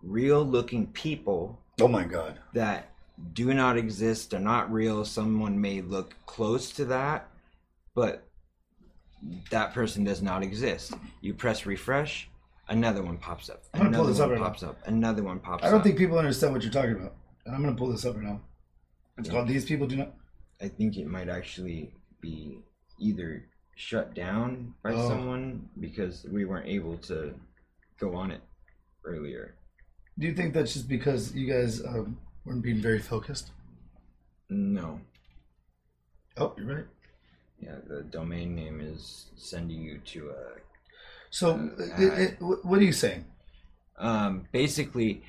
[0.02, 2.38] real looking people Oh my god.
[2.54, 2.90] that
[3.32, 5.04] do not exist, are not real.
[5.04, 7.28] Someone may look close to that,
[7.94, 8.27] but
[9.50, 10.94] that person does not exist.
[11.20, 12.28] You press refresh,
[12.68, 13.62] another one pops up.
[13.74, 14.46] I'm gonna pull Another this up one right now.
[14.48, 14.78] pops up.
[14.86, 15.68] Another one pops up.
[15.68, 17.14] I don't think people understand what you're talking about.
[17.46, 18.40] And I'm gonna pull this up right now.
[19.16, 20.14] It's called These People Do Not
[20.60, 22.58] I think it might actually be
[23.00, 23.44] either
[23.76, 25.08] shut down by Oh.
[25.08, 27.34] someone because we weren't able to
[28.00, 28.40] go on it
[29.04, 29.54] earlier.
[30.18, 33.52] Do you think that's just because you guys um, weren't being very focused?
[34.50, 35.00] No.
[36.36, 36.86] Oh, you're right.
[37.60, 40.60] Yeah, the domain name is sending you to a.
[41.30, 43.24] So, Uh, it, it, what are you saying?
[43.98, 45.22] Um, basically,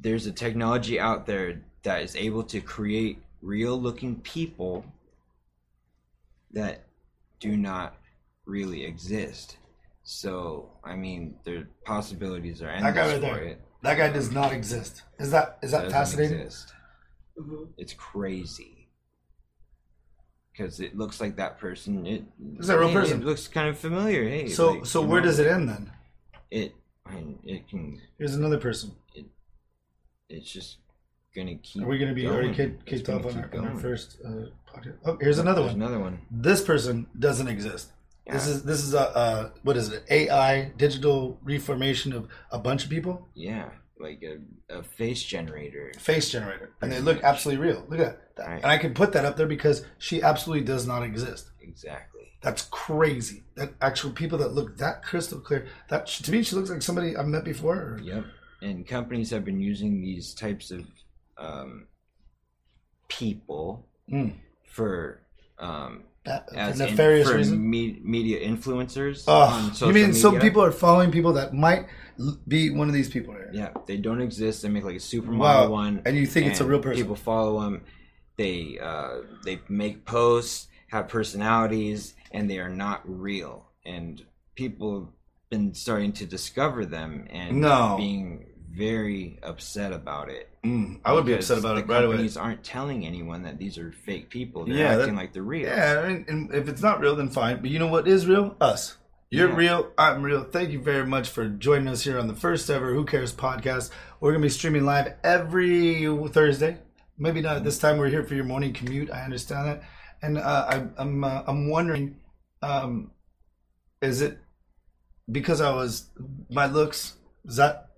[0.00, 4.84] there's a technology out there that is able to create real looking people
[6.52, 6.84] that
[7.40, 7.94] do not
[8.46, 9.58] really exist.
[10.04, 13.44] So, I mean, the possibilities are endless That guy right for there.
[13.44, 13.60] it.
[13.82, 15.02] That guy does not exist.
[15.18, 16.40] Is that is that doesn't fascinating?
[16.40, 16.72] exist.
[17.76, 18.71] It's crazy
[20.52, 22.06] because it looks like that person.
[22.06, 22.24] It
[22.58, 23.22] Is that a real hey, person?
[23.22, 24.28] It looks kind of familiar.
[24.28, 25.90] Hey, So like, so where know, does it end then?
[26.50, 26.74] It,
[27.06, 28.00] I mean, it can.
[28.18, 28.92] Here's another person.
[29.14, 29.26] It
[30.28, 30.76] It's just
[31.34, 31.82] gonna keep.
[31.82, 32.34] Are we going to be going.
[32.34, 34.96] already kicked, kicked off on our, on our first uh, podcast?
[35.04, 35.82] Oh, here's another There's one.
[35.82, 36.20] Another one.
[36.30, 37.92] This person doesn't exist.
[38.24, 40.04] This is this is a uh, what is it?
[40.08, 43.28] AI digital reformation of a bunch of people.
[43.34, 43.70] Yeah,
[44.02, 44.38] like a,
[44.78, 45.92] a face generator.
[45.98, 47.84] Face generator, and they look absolutely real.
[47.88, 48.56] Look at that, Right.
[48.62, 51.50] and I can put that up there because she absolutely does not exist.
[51.60, 52.20] Exactly.
[52.42, 53.44] That's crazy.
[53.54, 55.68] That actual people that look that crystal clear.
[55.88, 57.76] That to me, she looks like somebody I've met before.
[57.76, 58.24] Or, Yep.
[58.62, 60.84] And companies have been using these types of
[61.38, 61.86] um,
[63.08, 64.34] people Mm.
[64.66, 65.20] for
[65.58, 67.70] um, that- for as in- for reason.
[67.70, 70.20] me- media influencers Oh, on social you mean media.
[70.20, 71.86] some people are following people that might
[72.46, 73.50] be one of these people here?
[73.52, 74.62] Yeah, they don't exist.
[74.62, 75.70] They make like a supermodel Wow.
[75.70, 77.02] one, And you think it's a real person.
[77.02, 77.82] People follow them.
[78.36, 83.66] They uh, they make posts, have personalities, and they are not real.
[83.84, 84.22] And
[84.54, 85.08] people have
[85.50, 87.96] been starting to discover them and No.
[87.98, 88.46] being
[88.76, 90.48] very upset about it.
[90.64, 92.12] Mm, I would be upset about it right away.
[92.14, 94.64] Companies aren't telling anyone that these are fake people.
[94.64, 95.68] They're Yeah, that- acting like they're real.
[95.68, 97.60] Yeah, I mean, and if it's not real, then fine.
[97.60, 98.56] But you know what is real?
[98.60, 98.96] Us.
[99.30, 99.56] You're Yeah.
[99.56, 99.92] real.
[99.98, 100.44] I'm real.
[100.44, 103.90] Thank you very much for joining us here on the first ever Who Cares podcast.
[104.20, 106.78] We're gonna be streaming live every Thursday.
[107.18, 107.98] Maybe not this time.
[107.98, 109.10] We're here for your morning commute.
[109.10, 109.82] I understand that,
[110.22, 112.16] and uh, I, I'm uh, I'm wondering,
[112.62, 113.10] um,
[114.00, 114.38] is it
[115.30, 116.10] because I was
[116.50, 117.16] my looks?
[117.44, 117.88] Is that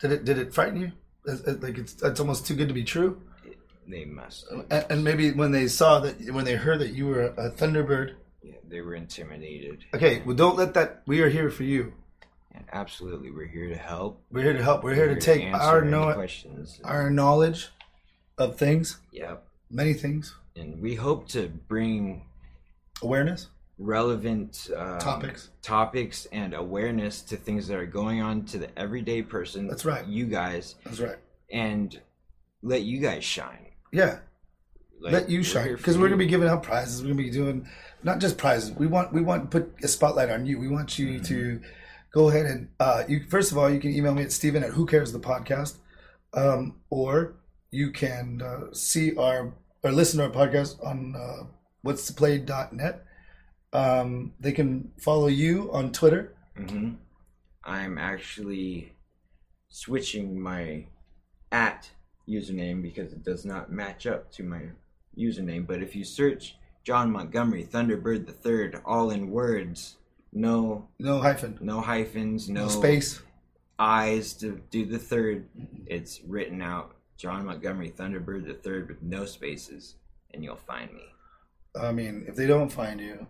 [0.00, 0.92] did it did it frighten you?
[1.26, 3.20] Like it's it's almost too good to be true.
[3.86, 4.46] They must.
[4.70, 8.16] And, and maybe when they saw that, when they heard that you were a Thunderbird,
[8.42, 9.84] Yeah, they were intimidated.
[9.94, 11.02] okay, well, don't let that.
[11.06, 11.94] We are here for you.
[12.54, 14.22] And absolutely, we're here to help.
[14.30, 14.84] We're here to help.
[14.84, 16.80] We're here to We're take our know, questions.
[16.84, 17.68] our knowledge
[18.36, 19.46] of things, Yep.
[19.70, 22.26] many things, And we hope to bring
[23.02, 23.48] awareness.
[23.78, 25.50] Relevant um, Topics.
[25.62, 29.68] topics and awareness to things that are going on to the everyday person.
[29.68, 30.04] That's right.
[30.06, 31.16] You guys, That's right.
[31.52, 31.98] and
[32.62, 33.66] let you guys shine.
[33.92, 34.18] Yeah,
[35.00, 37.02] Like, let you shine because we're gonna be giving out prizes.
[37.02, 37.68] We're gonna be doing
[38.02, 38.72] not just prizes.
[38.72, 40.58] We want we want to put a spotlight on you.
[40.58, 41.60] We want you to
[42.12, 44.70] go ahead and uh, you first of all you can email me at stephen at
[44.70, 45.76] Who Cares the Podcast,
[46.34, 47.36] um, or
[47.70, 49.52] you can uh, see our
[49.84, 51.44] or listen to our podcast on uh,
[51.82, 53.04] what's the play.net.
[53.72, 56.34] Um, they can follow you on Twitter.
[56.56, 56.92] hmm
[57.64, 58.92] I'm actually
[59.68, 60.86] switching my
[61.52, 61.90] at
[62.26, 64.62] username because it does not match up to my
[65.16, 65.66] username.
[65.66, 69.96] But if you search John Montgomery Thunderbird the Third, all in words,
[70.32, 73.20] no No hyphen, no hyphens, no, no space.
[73.78, 75.48] eyes to do the third.
[75.86, 79.96] It's written out John Montgomery Thunderbird the Third with no spaces,
[80.32, 81.04] and you'll find me.
[81.78, 83.26] I mean, if they don't find you,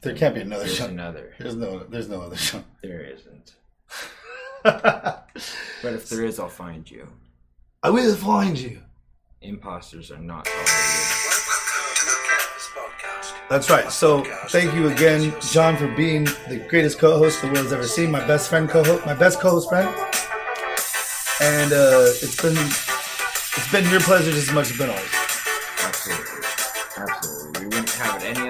[0.00, 0.86] there can't be another There's show.
[0.86, 1.34] another.
[1.38, 2.62] There's no, there's no other show.
[2.82, 3.54] There isn't.
[5.82, 7.06] But if there is, I'll find you.
[7.84, 8.80] I will find you.
[9.40, 10.74] Imposters are not tolerated.
[13.48, 13.90] That's right.
[13.92, 18.10] So thank you again, John, for being the greatest co-host the world's ever seen.
[18.10, 19.88] My best friend co-host, my best co-host friend.
[21.40, 25.10] And uh, it's been it's been your pleasure just as much as it's been ours.
[25.84, 26.44] Absolutely.
[26.96, 27.60] Absolutely.
[27.60, 28.47] We wouldn't have it any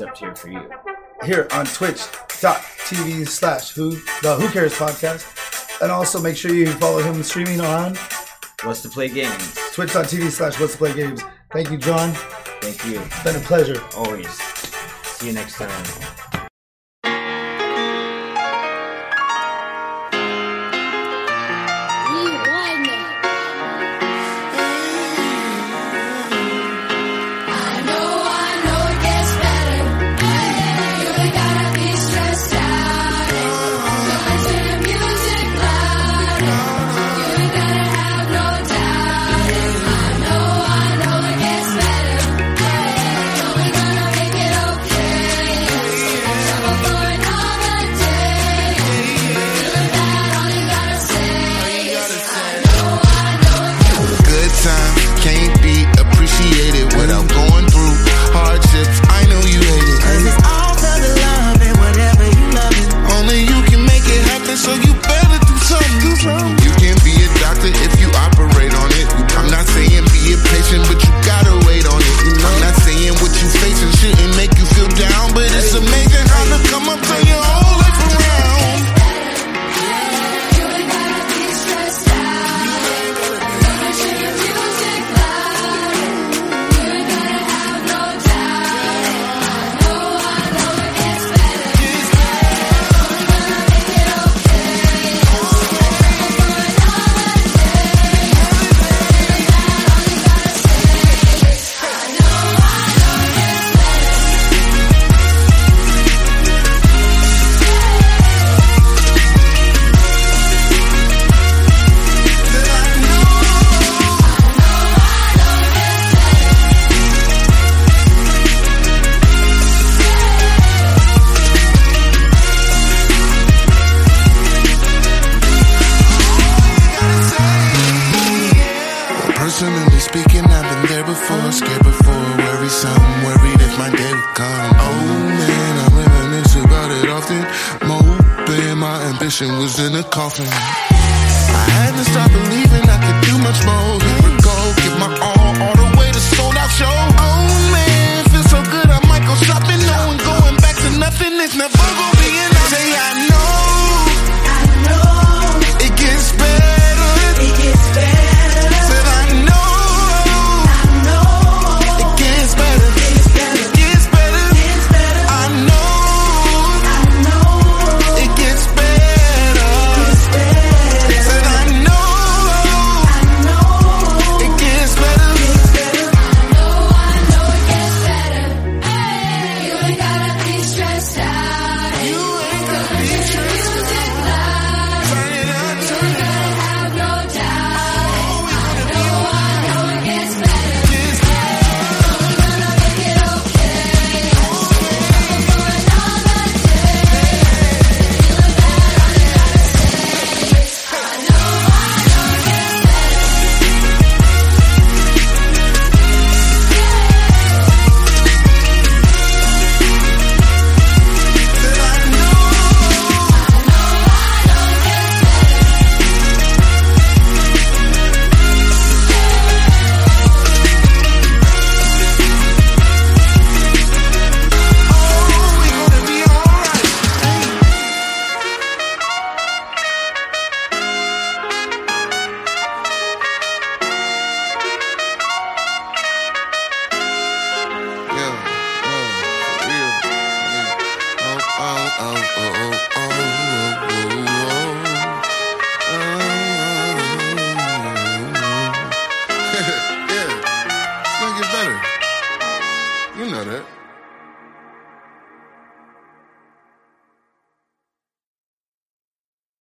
[0.00, 0.70] except here for you.
[1.24, 3.90] Here on twitch.tv slash who
[4.22, 5.82] the Who Cares podcast.
[5.82, 7.96] And also make sure you follow him streaming on
[8.62, 9.54] What's the play games?
[9.74, 11.22] twitch.tv slash what's the play games.
[11.52, 12.12] Thank you, John.
[12.60, 13.00] Thank you.
[13.00, 13.82] It's been a pleasure.
[13.96, 14.30] Always.
[15.04, 16.29] See you next time.